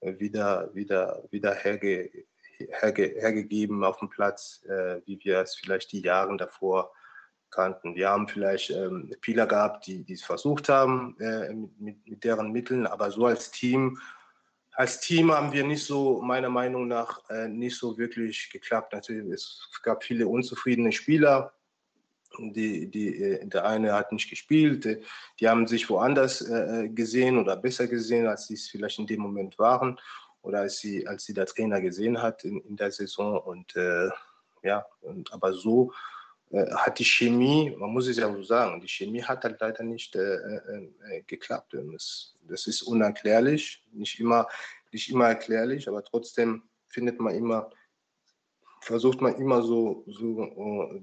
[0.00, 2.10] äh, wieder, wieder, wieder herge,
[2.70, 4.62] herge, hergegeben auf dem Platz,
[5.04, 6.92] wie wir es vielleicht die Jahre davor
[7.50, 7.94] kannten.
[7.94, 12.86] Wir haben vielleicht ähm, Spieler gehabt, die es versucht haben äh, mit, mit, deren Mitteln,
[12.86, 13.98] aber so als Team,
[14.72, 18.92] als Team haben wir nicht so, meiner Meinung nach, äh, nicht so wirklich geklappt.
[18.92, 21.52] Natürlich, es gab viele unzufriedene Spieler.
[22.38, 25.02] Die, die, äh, der eine hat nicht gespielt,
[25.40, 29.20] die haben sich woanders äh, gesehen oder besser gesehen, als sie es vielleicht in dem
[29.20, 29.98] Moment waren
[30.42, 33.38] oder als sie, als sie der Trainer gesehen hat in, in der Saison.
[33.38, 34.10] Und äh,
[34.62, 36.17] ja, und, aber so äh,
[36.50, 40.16] hat die Chemie, man muss es ja so sagen, die Chemie hat halt leider nicht
[40.16, 41.76] äh, äh, äh geklappt.
[41.92, 44.46] Das, das, ist unerklärlich, nicht immer,
[44.90, 47.70] nicht immer erklärlich, aber trotzdem findet man immer,
[48.80, 51.00] versucht man immer so, so uh,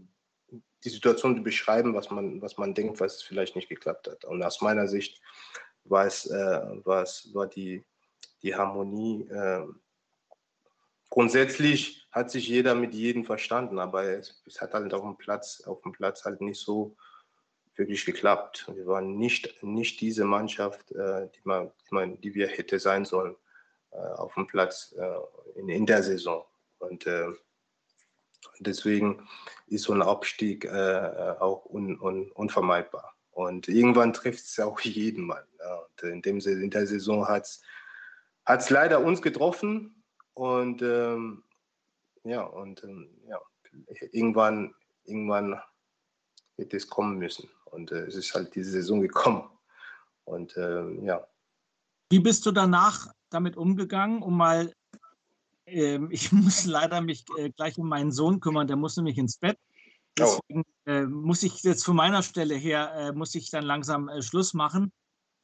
[0.84, 4.26] die Situation zu beschreiben, was man, was man denkt, was vielleicht nicht geklappt hat.
[4.26, 5.22] Und aus meiner Sicht
[5.84, 7.86] war es, äh, war, es war die,
[8.42, 9.28] die Harmonie
[11.10, 15.62] grundsätzlich hat sich jeder mit jedem verstanden, aber es, es, hat halt auf dem Platz,
[15.66, 16.96] auf dem Platz halt nicht so
[17.76, 18.72] wirklich geklappt.
[18.74, 23.04] Wir waren nicht, nicht diese Mannschaft, äh, die, man, die, man, die wir hätte sein
[23.06, 23.36] sollen
[23.92, 26.46] äh, auf dem Platz äh, in, in der Saison.
[26.80, 27.28] Und äh,
[28.60, 29.28] deswegen
[29.68, 33.14] ist so ein Abstieg äh, auch un, un, unvermeidbar.
[33.32, 35.44] Und irgendwann trifft es auch jeden Mann.
[35.60, 36.10] Ja.
[36.10, 37.46] In, dem, in der Saison hat
[38.46, 40.05] es leider uns getroffen,
[40.36, 41.44] und ähm,
[42.24, 43.40] ja, und ähm, ja,
[44.12, 44.74] irgendwann,
[45.06, 45.60] irgendwann
[46.58, 47.50] wird es kommen müssen.
[47.66, 49.50] Und äh, es ist halt diese Saison gekommen.
[50.26, 51.26] Und ähm, ja.
[52.10, 54.74] Wie bist du danach damit umgegangen, um mal,
[55.66, 59.38] äh, ich muss leider mich äh, gleich um meinen Sohn kümmern, der muss nämlich ins
[59.38, 59.58] Bett.
[60.20, 60.40] Oh.
[60.50, 61.08] Deswegen oh.
[61.10, 64.92] muss ich jetzt von meiner Stelle her, äh, muss ich dann langsam äh, Schluss machen.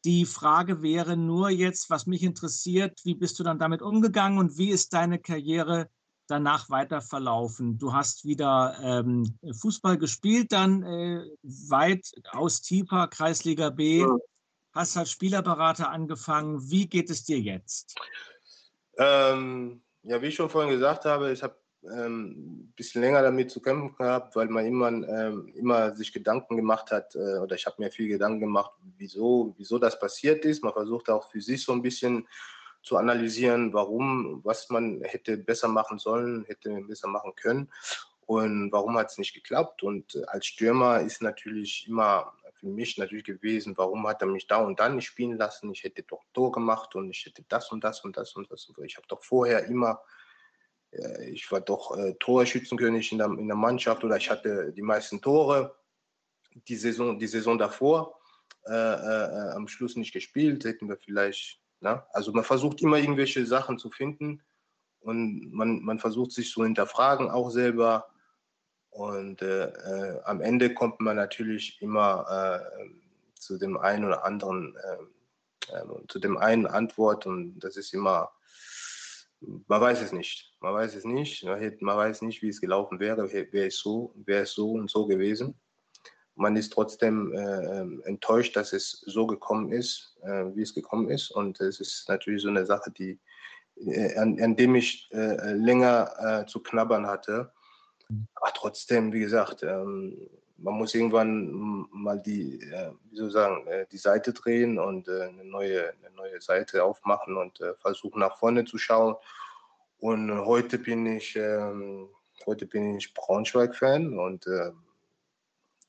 [0.04, 4.58] Die Frage wäre nur jetzt, was mich interessiert, wie bist du dann damit umgegangen und
[4.58, 5.90] wie ist deine Karriere
[6.28, 7.78] danach weiter verlaufen?
[7.78, 14.04] Du hast wieder ähm, Fußball gespielt, dann äh, weit aus tiefer Kreisliga B,
[14.74, 16.72] hast als Spielerberater angefangen.
[16.72, 17.96] Wie geht es dir jetzt?
[18.98, 23.60] Ähm, ja, wie ich schon vorhin gesagt habe, ich habe ein bisschen länger damit zu
[23.60, 27.82] kämpfen gehabt, weil man immer, ähm, immer sich Gedanken gemacht hat, äh, oder ich habe
[27.82, 30.64] mir viel Gedanken gemacht, wieso, wieso das passiert ist.
[30.64, 32.28] Man versucht auch für sich so ein bisschen
[32.84, 37.70] zu analysieren, warum, was man hätte besser machen sollen, hätte besser machen können
[38.26, 39.84] und warum hat es nicht geklappt.
[39.84, 44.46] Und äh, als Stürmer ist natürlich immer für mich natürlich gewesen, warum hat er mich
[44.46, 45.72] da und dann nicht spielen lassen?
[45.72, 48.66] Ich hätte doch Tor gemacht und ich hätte das und das und das und das.
[48.66, 50.00] Und ich habe doch vorher immer
[51.24, 55.22] ich war doch äh, Torschützenkönig in der, in der Mannschaft oder ich hatte die meisten
[55.22, 55.76] Tore
[56.68, 58.18] die Saison, die Saison davor.
[58.66, 61.60] Äh, äh, am Schluss nicht gespielt, hätten wir vielleicht.
[61.80, 61.96] Na?
[61.96, 62.04] Ne?
[62.12, 64.44] Also man versucht immer irgendwelche Sachen zu finden
[65.00, 68.08] und man, man versucht sich zu hinterfragen, auch selber.
[68.92, 72.86] Und äh, äh, am Ende kommt man natürlich immer äh,
[73.40, 78.32] zu dem einen oder anderen, äh, äh, zu dem einen Antwort und das ist immer,
[79.42, 80.54] man weiß es nicht.
[80.60, 81.44] Man weiß es nicht.
[81.44, 85.08] Man weiß nicht, wie es gelaufen wäre, wäre es so, wäre es so und so
[85.08, 85.56] gewesen.
[86.36, 91.10] Man ist trotzdem äh, ähm, enttäuscht, dass es so gekommen ist, äh, wie es gekommen
[91.10, 91.32] ist.
[91.32, 93.20] Und es ist natürlich so eine Sache, die,
[93.76, 97.52] äh, an, an dem ich äh, länger zu knabbern hatte.
[98.36, 100.30] Aber trotzdem, wie gesagt, ähm,
[100.64, 105.08] man muss irgendwann mal die, äh, wie soll ich sagen, äh, die Seite drehen und
[105.08, 109.16] äh, eine, neue, eine neue Seite aufmachen und versuchen nach vorne zu schauen.
[109.98, 112.10] Und heute bin ich, ähm,
[112.46, 114.48] heute bin ich Braunschweig-Fan und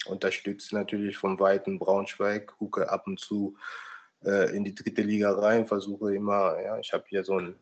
[0.06, 3.56] unterstütze natürlich vom weiten Braunschweig, gucke ab und zu
[4.52, 7.56] in die dritte Liga rein, versuche immer, ja, ich habe hier so ein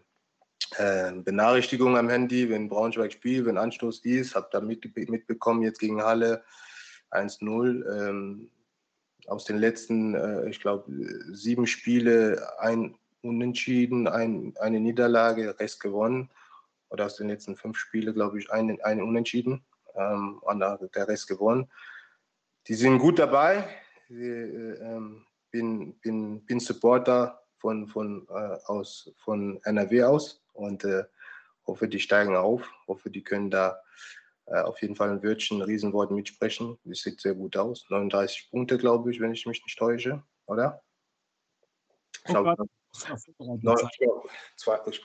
[0.77, 5.79] äh, Benachrichtigung am Handy, wenn Braunschweig spielt, wenn Anstoß ist, habe da mit, mitbekommen jetzt
[5.79, 6.43] gegen Halle
[7.11, 8.09] 1-0.
[8.09, 8.51] Ähm,
[9.27, 10.85] aus den letzten, äh, ich glaube,
[11.33, 16.31] sieben Spiele ein Unentschieden, ein, eine Niederlage, Rest gewonnen.
[16.89, 19.63] Oder aus den letzten fünf Spielen, glaube ich, ein, ein Unentschieden
[19.95, 21.71] ähm, und der Rest gewonnen.
[22.67, 23.69] Die sind gut dabei.
[24.09, 30.85] Ich äh, ähm, bin, bin, bin Supporter von, von, äh, aus, von NRW aus und
[30.85, 31.05] äh,
[31.67, 32.69] hoffe, die steigen auf.
[32.89, 33.81] Hoffe, die können da
[34.51, 36.79] auf jeden Fall ein Wörtchen, ein Riesenwort mitsprechen.
[36.85, 37.87] Das sieht sehr gut aus.
[37.89, 40.83] 39 Punkte, glaube ich, wenn ich mich nicht täusche, oder?
[42.13, 42.57] Ich glaube,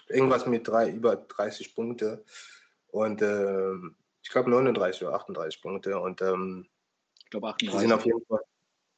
[0.10, 2.26] irgendwas mit drei, über 30 Punkte.
[2.88, 3.74] Und äh,
[4.24, 6.00] ich glaube 39 oder 38 Punkte.
[6.00, 6.68] Und ähm,
[7.24, 7.72] ich glaube 38.
[7.72, 8.42] Die sind auf jeden Fall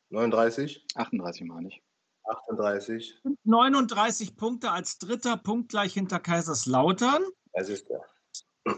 [0.10, 0.86] 39?
[0.96, 1.84] 38 meine ich.
[2.26, 3.22] 38.
[3.44, 7.24] 39 Punkte als dritter Punkt gleich hinter Kaiserslautern.
[7.54, 8.00] Das ist ja.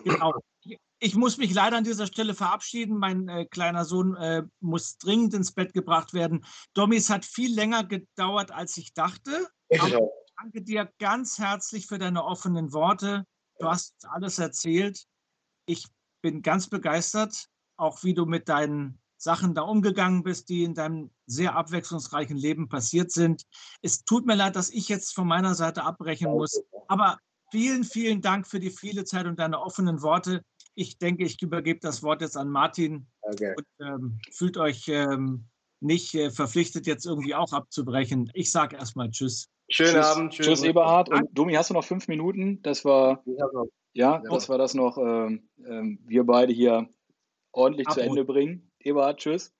[0.03, 0.33] Genau.
[1.01, 2.97] Ich muss mich leider an dieser Stelle verabschieden.
[2.97, 6.45] Mein äh, kleiner Sohn äh, muss dringend ins Bett gebracht werden.
[6.73, 9.47] Domis hat viel länger gedauert, als ich dachte.
[9.69, 9.81] Ich
[10.37, 13.25] danke dir ganz herzlich für deine offenen Worte.
[13.59, 15.05] Du hast alles erzählt.
[15.65, 15.87] Ich
[16.21, 17.47] bin ganz begeistert,
[17.77, 22.69] auch wie du mit deinen Sachen da umgegangen bist, die in deinem sehr abwechslungsreichen Leben
[22.69, 23.43] passiert sind.
[23.81, 27.17] Es tut mir leid, dass ich jetzt von meiner Seite abbrechen muss, aber
[27.51, 30.43] vielen, vielen Dank für die viele Zeit und deine offenen Worte.
[30.79, 33.53] Ich denke, ich übergebe das Wort jetzt an Martin okay.
[33.57, 35.49] und ähm, fühlt euch ähm,
[35.81, 38.31] nicht äh, verpflichtet, jetzt irgendwie auch abzubrechen.
[38.33, 39.49] Ich sage erstmal Tschüss.
[39.69, 40.05] Schönen tschüss.
[40.05, 40.33] Abend.
[40.33, 41.09] Tschüss, tschüss Eberhard.
[41.09, 42.61] Und Domi, hast du noch fünf Minuten?
[42.61, 43.21] Das war,
[43.91, 46.87] ja, das war das noch, ähm, ähm, wir beide hier
[47.51, 48.01] ordentlich Abhut.
[48.01, 48.71] zu Ende bringen.
[48.79, 49.53] Ebert, tschüss.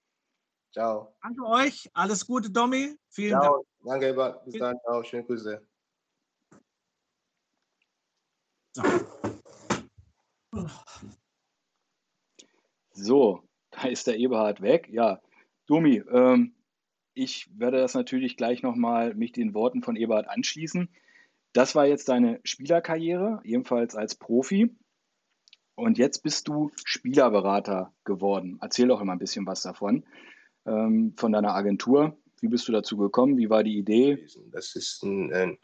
[0.72, 1.18] Ciao.
[1.22, 1.90] Danke euch.
[1.94, 2.96] Alles Gute, Domi.
[3.10, 3.56] Vielen Ciao.
[3.56, 3.66] Dank.
[3.84, 4.46] Danke, Ebert.
[4.46, 4.78] Bis dann.
[4.86, 5.04] Ciao.
[5.04, 5.68] Schöne Grüße.
[8.72, 8.84] So,
[13.72, 14.90] da ist der Eberhard weg.
[14.92, 15.22] Ja,
[15.68, 16.54] Domi, ähm,
[17.14, 20.90] ich werde das natürlich gleich nochmal mich den Worten von Eberhard anschließen.
[21.54, 24.76] Das war jetzt deine Spielerkarriere, ebenfalls als Profi.
[25.76, 28.58] Und jetzt bist du Spielerberater geworden.
[28.62, 30.06] Erzähl doch immer ein bisschen was davon,
[30.66, 32.18] ähm, von deiner Agentur.
[32.42, 33.38] Wie bist du dazu gekommen?
[33.38, 34.26] Wie war die Idee?
[34.52, 35.58] Das ist ein, ein,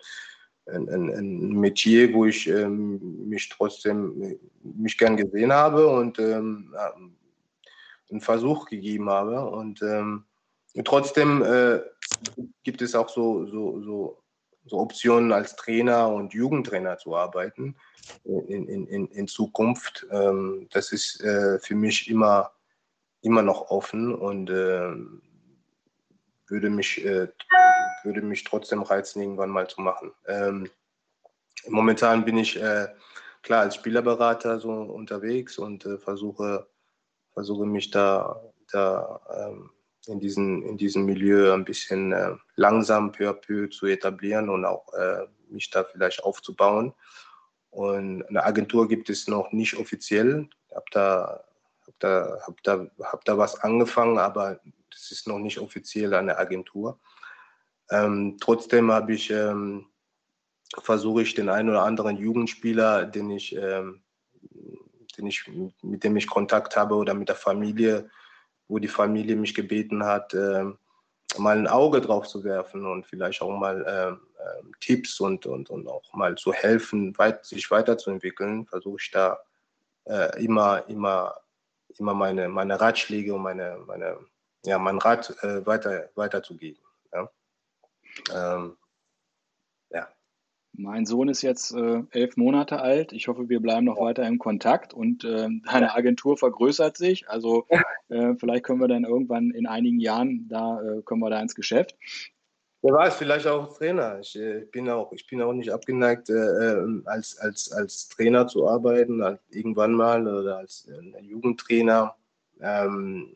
[0.67, 6.73] ein, ein Metier, wo ich ähm, mich trotzdem mich gern gesehen habe und ähm,
[8.09, 9.45] einen Versuch gegeben habe.
[9.45, 10.25] Und, ähm,
[10.83, 11.81] trotzdem äh,
[12.63, 14.23] gibt es auch so, so, so,
[14.65, 17.75] so Optionen als Trainer und Jugendtrainer zu arbeiten
[18.23, 20.05] in, in, in Zukunft.
[20.11, 22.51] Ähm, das ist äh, für mich immer,
[23.21, 24.93] immer noch offen und äh,
[26.47, 27.27] würde, mich, äh,
[28.05, 30.11] würde mich trotzdem reizen, irgendwann mal zu machen.
[30.27, 30.69] Ähm,
[31.67, 32.87] momentan bin ich äh,
[33.41, 36.67] klar als Spielerberater so unterwegs und äh, versuche,
[37.33, 38.41] versuche mich da,
[38.71, 39.71] da ähm,
[40.07, 44.65] in, diesen, in diesem Milieu ein bisschen äh, langsam peu à peu zu etablieren und
[44.65, 44.85] auch
[45.49, 46.93] mich da vielleicht aufzubauen.
[47.69, 50.47] Und eine Agentur gibt es noch nicht offiziell.
[50.69, 51.43] Ich habe da,
[51.85, 54.59] hab da, hab da, hab da was angefangen, aber
[54.93, 56.99] es ist noch nicht offiziell eine Agentur.
[57.89, 59.85] Ähm, trotzdem habe ich, ähm,
[60.81, 64.03] versuche ich den einen oder anderen Jugendspieler, den ich, ähm,
[65.17, 65.49] den ich,
[65.81, 68.09] mit dem ich Kontakt habe oder mit der Familie,
[68.67, 70.77] wo die Familie mich gebeten hat, ähm,
[71.37, 75.69] mal ein Auge drauf zu werfen und vielleicht auch mal ähm, ähm, Tipps und, und,
[75.69, 79.39] und auch mal zu helfen, weit, sich weiterzuentwickeln, versuche ich da
[80.05, 81.35] äh, immer, immer,
[81.97, 84.17] immer meine, meine Ratschläge und meine, meine,
[84.65, 86.84] ja, mein Rat äh, weiter, weiterzugeben.
[88.29, 88.55] Ja.
[88.55, 88.77] Ähm,
[89.91, 90.07] ja.
[90.73, 93.13] Mein Sohn ist jetzt äh, elf Monate alt.
[93.13, 94.03] Ich hoffe, wir bleiben noch ja.
[94.03, 97.29] weiter im Kontakt und äh, deine Agentur vergrößert sich.
[97.29, 97.65] Also
[98.09, 101.55] äh, vielleicht können wir dann irgendwann in einigen Jahren, da äh, kommen wir da ins
[101.55, 101.95] Geschäft.
[102.81, 104.19] Wer weiß, vielleicht auch Trainer.
[104.19, 108.45] Ich äh, bin auch, ich bin auch nicht abgeneigt, äh, ähm, als, als, als Trainer
[108.47, 110.87] zu arbeiten, halt irgendwann mal oder als
[111.21, 112.15] Jugendtrainer.
[112.61, 113.35] Ähm,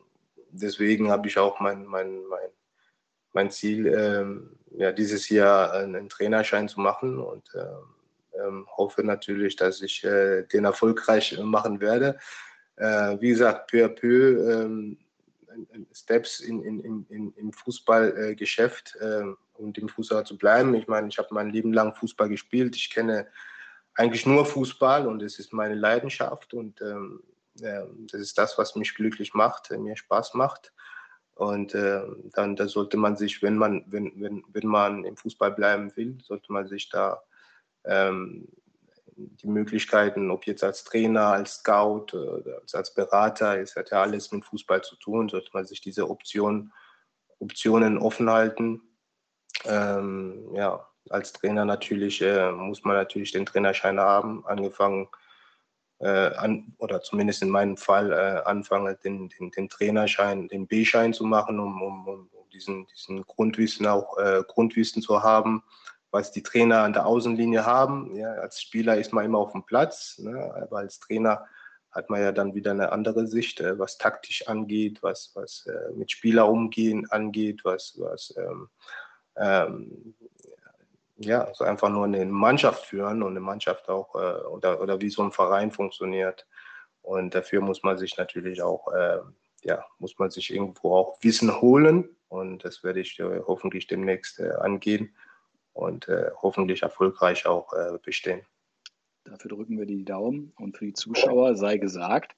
[0.52, 2.48] deswegen habe ich auch mein, mein, mein,
[3.32, 7.94] mein Ziel, ähm, ja, dieses Jahr einen Trainerschein zu machen und ähm,
[8.40, 12.18] ähm, hoffe natürlich, dass ich äh, den erfolgreich machen werde.
[12.76, 14.98] Äh, wie gesagt, peu à peu ähm,
[15.92, 20.74] Steps in, in, in, im Fußballgeschäft äh, und im Fußball zu bleiben.
[20.74, 22.76] Ich meine, ich habe mein Leben lang Fußball gespielt.
[22.76, 23.26] Ich kenne
[23.94, 27.22] eigentlich nur Fußball und es ist meine Leidenschaft und ähm,
[27.60, 30.72] äh, das ist das, was mich glücklich macht, mir Spaß macht.
[31.40, 32.02] Und äh,
[32.34, 36.18] dann da sollte man sich, wenn man, wenn, wenn, wenn man im Fußball bleiben will,
[36.22, 37.22] sollte man sich da
[37.86, 38.46] ähm,
[39.16, 44.30] die Möglichkeiten, ob jetzt als Trainer, als Scout oder als Berater, es hat ja alles
[44.32, 46.74] mit Fußball zu tun, sollte man sich diese Option,
[47.38, 48.82] Optionen offen halten.
[49.64, 55.19] Ähm, ja, als Trainer natürlich äh, muss man natürlich den Trainerschein haben, angefangen äh,
[56.06, 61.24] an, oder zumindest in meinem Fall äh, anfange, den, den, den, Trainerschein, den B-Schein zu
[61.24, 65.62] machen, um, um, um diesen, diesen Grundwissen auch äh, Grundwissen zu haben,
[66.10, 68.14] was die Trainer an der Außenlinie haben.
[68.16, 71.46] Ja, als Spieler ist man immer auf dem Platz, ne, aber als Trainer
[71.92, 75.92] hat man ja dann wieder eine andere Sicht, äh, was taktisch angeht, was, was äh,
[75.94, 78.68] mit Spieler umgehen angeht, was, was ähm,
[79.36, 80.14] ähm,
[81.20, 85.10] ja, also einfach nur eine Mannschaft führen und eine Mannschaft auch äh, oder, oder wie
[85.10, 86.46] so ein Verein funktioniert.
[87.02, 89.18] Und dafür muss man sich natürlich auch, äh,
[89.62, 92.08] ja, muss man sich irgendwo auch Wissen holen.
[92.28, 95.14] Und das werde ich äh, hoffentlich demnächst äh, angehen
[95.74, 98.40] und äh, hoffentlich erfolgreich auch äh, bestehen.
[99.24, 100.54] Dafür drücken wir die Daumen.
[100.56, 102.34] Und für die Zuschauer sei gesagt,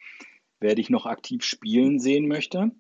[0.59, 2.72] wer dich noch aktiv spielen sehen möchte,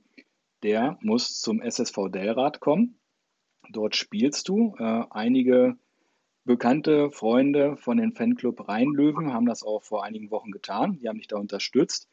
[0.64, 2.98] der muss zum SSV Delrad kommen.
[3.70, 4.74] Dort spielst du.
[5.10, 5.76] einige
[6.44, 10.98] bekannte Freunde von den Fanclub Rheinlöwen haben das auch vor einigen Wochen getan.
[11.00, 12.08] Die haben dich da unterstützt.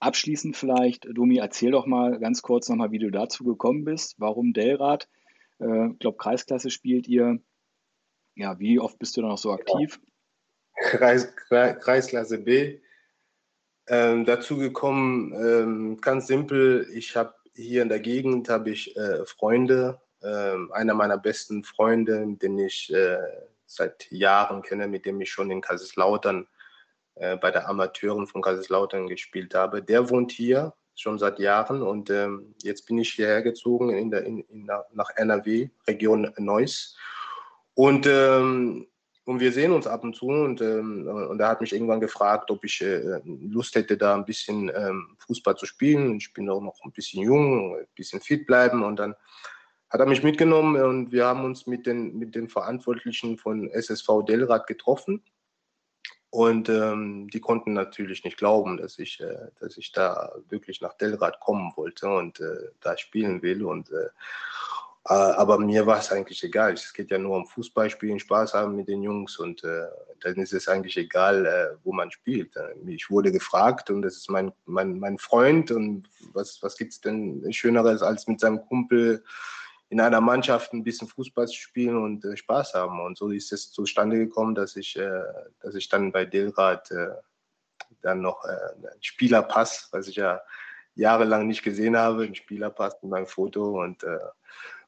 [0.00, 4.14] Abschließend vielleicht, Domi, erzähl doch mal ganz kurz nochmal, wie du dazu gekommen bist.
[4.18, 5.08] Warum Delrad?
[5.60, 7.40] Äh, ich glaube, Kreisklasse spielt ihr.
[8.36, 10.00] Ja, wie oft bist du da noch so aktiv?
[10.80, 12.78] Kreis, Kreisklasse B.
[13.88, 19.24] Ähm, dazu gekommen, ähm, ganz simpel, ich habe hier in der Gegend habe ich äh,
[19.24, 23.18] Freunde, äh, einer meiner besten Freunde, den ich äh,
[23.68, 26.48] seit Jahren kenne, mit dem ich schon in Kaiserslautern
[27.14, 29.82] äh, bei der Amateuren von Kaiserslautern gespielt habe.
[29.82, 34.24] Der wohnt hier schon seit Jahren und ähm, jetzt bin ich hierher gezogen in der,
[34.24, 36.96] in, in, nach NRW, Region Neuss.
[37.74, 38.88] Und, ähm,
[39.24, 42.50] und wir sehen uns ab und zu und, ähm, und er hat mich irgendwann gefragt,
[42.50, 46.16] ob ich äh, Lust hätte, da ein bisschen ähm, Fußball zu spielen.
[46.16, 49.14] Ich bin auch noch ein bisschen jung, ein bisschen fit bleiben und dann
[49.90, 54.24] hat er mich mitgenommen und wir haben uns mit den, mit den Verantwortlichen von SSV
[54.26, 55.22] Delrad getroffen.
[56.30, 60.92] Und ähm, die konnten natürlich nicht glauben, dass ich, äh, dass ich da wirklich nach
[60.92, 63.64] Delrad kommen wollte und äh, da spielen will.
[63.64, 64.08] Und, äh,
[65.08, 66.74] äh aber mir war es eigentlich egal.
[66.74, 69.86] Es geht ja nur um Fußball spielen, Spaß haben mit den Jungs und äh,
[70.20, 72.54] dann ist es eigentlich egal, äh, wo man spielt.
[72.86, 77.00] Ich wurde gefragt und das ist mein, mein, mein Freund und was, was gibt es
[77.00, 79.24] denn Schöneres als mit seinem Kumpel
[79.90, 83.00] in einer Mannschaft ein bisschen Fußball spielen und äh, Spaß haben.
[83.00, 85.22] Und so ist es zustande gekommen, dass ich, äh,
[85.60, 87.10] dass ich dann bei Delrad äh,
[88.02, 90.40] dann noch äh, einen Spielerpass, was ich ja
[90.94, 94.18] jahrelang nicht gesehen habe, einen Spielerpass mit meinem Foto und äh,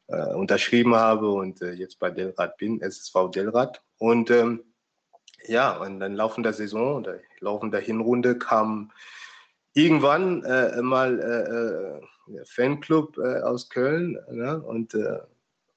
[0.08, 3.80] äh, unterschrieben habe und jetzt bei Delrad bin, SSV Delrad.
[3.98, 4.64] Und ähm,
[5.46, 8.92] ja, und dann laufen der Saison oder laufen der Hinrunde kam
[9.72, 10.40] irgendwann
[10.82, 12.00] mal
[12.44, 14.60] Fanclub äh, aus Köln ne?
[14.62, 15.20] und, äh,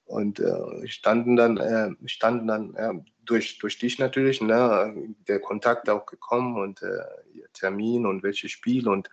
[0.05, 2.93] und äh, standen dann, äh, standen dann ja,
[3.25, 4.93] durch, durch dich natürlich, ne?
[5.27, 9.09] der Kontakt auch gekommen und äh, ihr Termin und welches Spiel und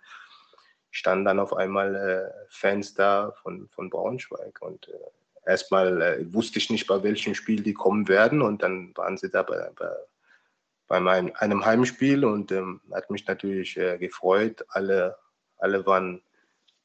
[0.91, 6.59] standen dann auf einmal äh, Fans da von, von Braunschweig und äh, erstmal äh, wusste
[6.59, 9.89] ich nicht, bei welchem Spiel die kommen werden und dann waren sie da bei, bei,
[10.87, 14.65] bei meinem, einem Heimspiel und ähm, hat mich natürlich äh, gefreut.
[14.69, 15.17] Alle,
[15.57, 16.21] alle waren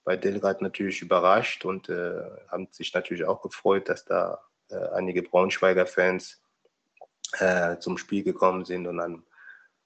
[0.07, 4.41] bei Delrad natürlich überrascht und äh, haben sich natürlich auch gefreut, dass da
[4.71, 6.41] äh, einige Braunschweiger Fans
[7.41, 9.25] äh, zum Spiel gekommen sind und dann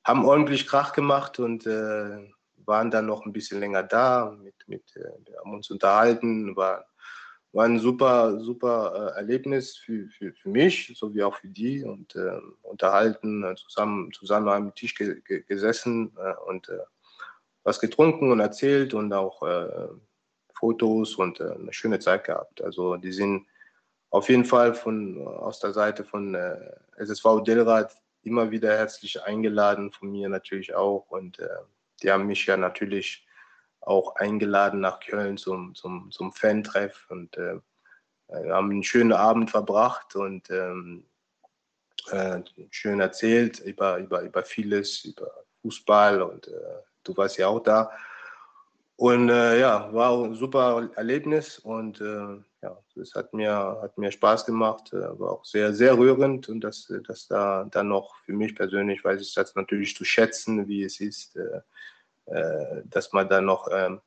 [0.04, 2.30] haben ordentlich Krach gemacht und äh,
[2.66, 4.36] waren dann noch ein bisschen länger da.
[4.42, 6.84] Mit, mit, äh, haben uns unterhalten, war,
[7.52, 12.14] war ein super, super äh, Erlebnis für, für, für mich, sowie auch für die und
[12.60, 16.14] unterhalten, zusammen, zusammen am Tisch ge ge gesessen
[16.46, 16.70] und
[17.62, 19.42] was getrunken und erzählt und auch
[20.61, 22.62] Fotos und eine schöne Zeit gehabt.
[22.62, 23.46] Also die sind
[24.11, 26.36] auf jeden Fall von, aus der Seite von
[26.96, 31.38] SSV Delrad immer wieder herzlich eingeladen, von mir natürlich auch und
[32.02, 33.26] die haben mich ja natürlich
[33.80, 37.61] auch eingeladen nach Köln zum, zum, zum Fan-Treff und äh,
[38.28, 41.04] haben einen schönen Abend verbracht und ähm,
[42.11, 42.40] äh,
[42.70, 45.30] schön erzählt über, über, über vieles, über
[45.62, 47.90] Fußball und äh, du warst ja auch da.
[49.01, 54.12] Und äh, ja, war ein super Erlebnis und äh, ja, es hat mir, hat mir
[54.12, 58.34] Spaß gemacht, äh, war auch sehr, sehr rührend und das, das da dann noch für
[58.34, 63.46] mich persönlich weiß ich das natürlich zu schätzen, wie es ist, äh, dass man dann
[63.46, 64.03] noch ähm,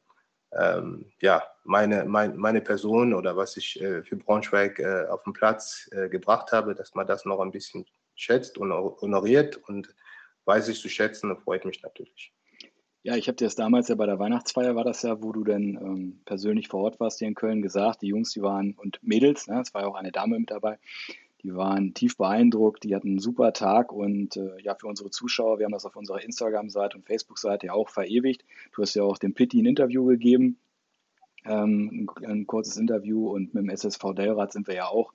[0.52, 5.34] ähm, ja, meine, mein, meine Person oder was ich äh, für Braunschweig äh, auf den
[5.34, 9.96] Platz äh, gebracht habe, dass man das noch ein bisschen schätzt und honoriert und
[10.46, 12.32] weiß ich zu schätzen freut mich natürlich.
[13.06, 15.44] Ja, ich habe dir das damals ja bei der Weihnachtsfeier, war das ja, wo du
[15.44, 18.98] dann ähm, persönlich vor Ort warst hier in Köln, gesagt, die Jungs, die waren und
[19.04, 20.80] Mädels, ne, es war ja auch eine Dame mit dabei,
[21.44, 25.60] die waren tief beeindruckt, die hatten einen super Tag und äh, ja, für unsere Zuschauer,
[25.60, 28.46] wir haben das auf unserer Instagram-Seite und Facebook-Seite ja auch verewigt.
[28.74, 30.58] Du hast ja auch dem Pitti ein Interview gegeben,
[31.44, 35.12] ähm, ein, ein, kurzes Interview und mit dem SSV Delrad sind wir ja auch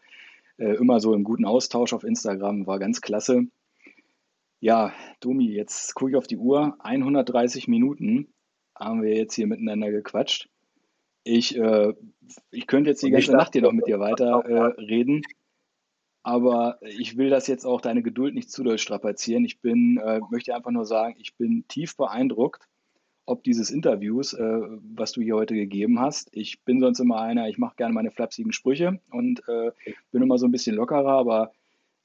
[0.58, 3.46] äh, immer so im guten Austausch auf Instagram, war ganz klasse.
[4.60, 6.76] Ja, Domi, jetzt gucke ich auf die Uhr.
[6.80, 8.32] 130 Minuten
[8.74, 10.48] haben wir jetzt hier miteinander gequatscht.
[11.22, 11.92] Ich, äh,
[12.50, 15.22] ich könnte jetzt die ganze Nacht hier noch mit dir weiter äh, reden.
[16.24, 19.44] Aber ich will das jetzt auch deine Geduld nicht zu doll strapazieren.
[19.44, 22.68] Ich bin, äh, möchte einfach nur sagen, ich bin tief beeindruckt,
[23.26, 24.60] ob dieses Interviews, äh,
[24.94, 26.30] was du hier heute gegeben hast.
[26.32, 29.70] Ich bin sonst immer einer, ich mache gerne meine flapsigen Sprüche und äh,
[30.10, 31.52] bin immer so ein bisschen lockerer, aber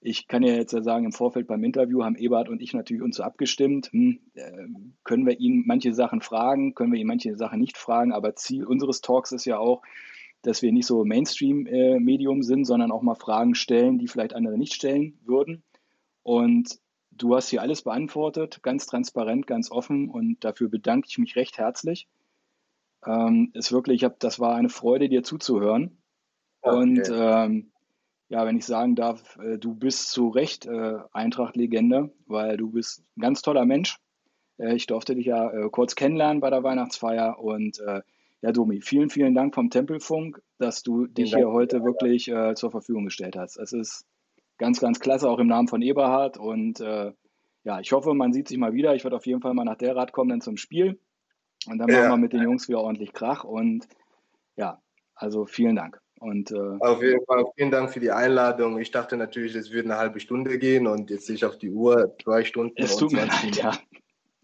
[0.03, 3.01] ich kann ja jetzt ja sagen, im Vorfeld beim Interview haben Ebert und ich natürlich
[3.01, 3.87] uns so abgestimmt.
[3.91, 4.67] Hm, äh,
[5.03, 8.65] können wir ihn manche Sachen fragen, können wir ihn manche Sachen nicht fragen, aber Ziel
[8.65, 9.81] unseres Talks ist ja auch,
[10.41, 14.57] dass wir nicht so Mainstream-Medium äh, sind, sondern auch mal Fragen stellen, die vielleicht andere
[14.57, 15.63] nicht stellen würden.
[16.21, 16.79] Und
[17.11, 21.57] du hast hier alles beantwortet, ganz transparent, ganz offen und dafür bedanke ich mich recht
[21.57, 22.07] herzlich.
[23.05, 25.97] Ähm, ist wirklich, ich hab, das war eine Freude, dir zuzuhören.
[26.61, 26.77] Okay.
[26.77, 27.72] Und ähm,
[28.29, 33.03] ja, wenn ich sagen darf, äh, du bist zu Recht äh, Eintracht-Legende, weil du bist
[33.15, 33.97] ein ganz toller Mensch.
[34.57, 38.01] Äh, ich durfte dich ja äh, kurz kennenlernen bei der Weihnachtsfeier und äh,
[38.43, 42.71] ja, Domi, vielen, vielen Dank vom Tempelfunk, dass du dich hier heute wirklich äh, zur
[42.71, 43.55] Verfügung gestellt hast.
[43.55, 44.05] Es ist
[44.57, 46.37] ganz, ganz klasse, auch im Namen von Eberhard.
[46.37, 47.13] Und äh,
[47.63, 48.95] ja, ich hoffe, man sieht sich mal wieder.
[48.95, 50.99] Ich werde auf jeden Fall mal nach der Rad kommen dann zum Spiel.
[51.67, 51.99] Und dann ja.
[51.99, 53.45] machen wir mit den Jungs wieder ordentlich Krach.
[53.45, 53.87] Und
[54.57, 54.81] ja,
[55.15, 56.02] also vielen Dank.
[56.19, 58.79] Und, äh, auf jeden Fall vielen Dank für die Einladung.
[58.79, 61.69] Ich dachte natürlich, es würde eine halbe Stunde gehen und jetzt sehe ich auf die
[61.69, 62.81] Uhr zwei Stunden.
[62.81, 63.77] Es tut mir leid, ja.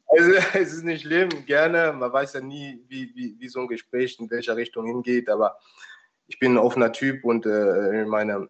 [0.07, 1.93] Also es ist nicht schlimm, gerne.
[1.93, 5.57] Man weiß ja nie, wie, wie, wie so ein Gespräch in welcher Richtung hingeht, aber
[6.27, 8.49] ich bin ein offener Typ und äh, meine,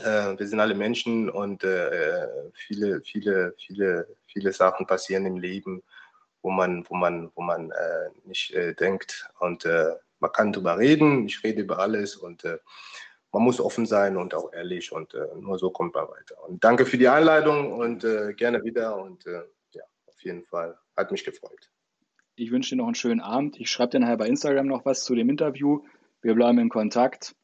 [0.00, 5.82] äh, wir sind alle Menschen und äh, viele, viele, viele, viele Sachen passieren im Leben,
[6.42, 9.28] wo man, wo man, wo man äh, nicht äh, denkt.
[9.40, 9.94] Und äh,
[10.26, 12.44] man kann darüber reden, ich rede über alles und
[13.32, 16.42] man muss offen sein und auch ehrlich und nur so kommt man weiter.
[16.46, 18.00] Und danke für die Einladung und
[18.36, 19.24] gerne wieder und
[20.26, 20.76] jeden Fall.
[20.96, 21.70] Hat mich gefreut.
[22.34, 23.58] Ich wünsche dir noch einen schönen Abend.
[23.58, 25.84] Ich schreibe dir nachher bei Instagram noch was zu dem Interview.
[26.20, 27.34] Wir bleiben in Kontakt.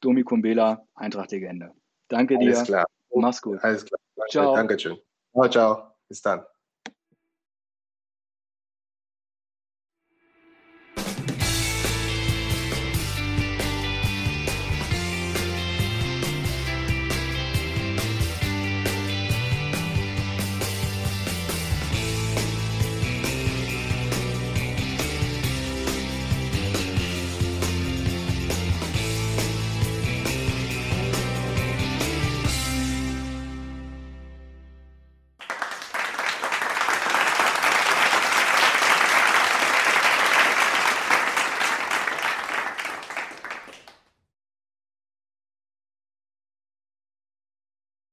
[0.00, 1.72] Domi Kumbela, Eintracht-Legende.
[2.08, 2.64] Danke Alles dir.
[2.64, 2.86] Klar.
[3.14, 3.62] Mach's gut.
[3.62, 4.00] Alles klar.
[4.28, 4.56] Ciao.
[4.56, 4.98] Dankeschön.
[5.32, 5.94] Ciao, ciao.
[6.08, 6.44] Bis dann.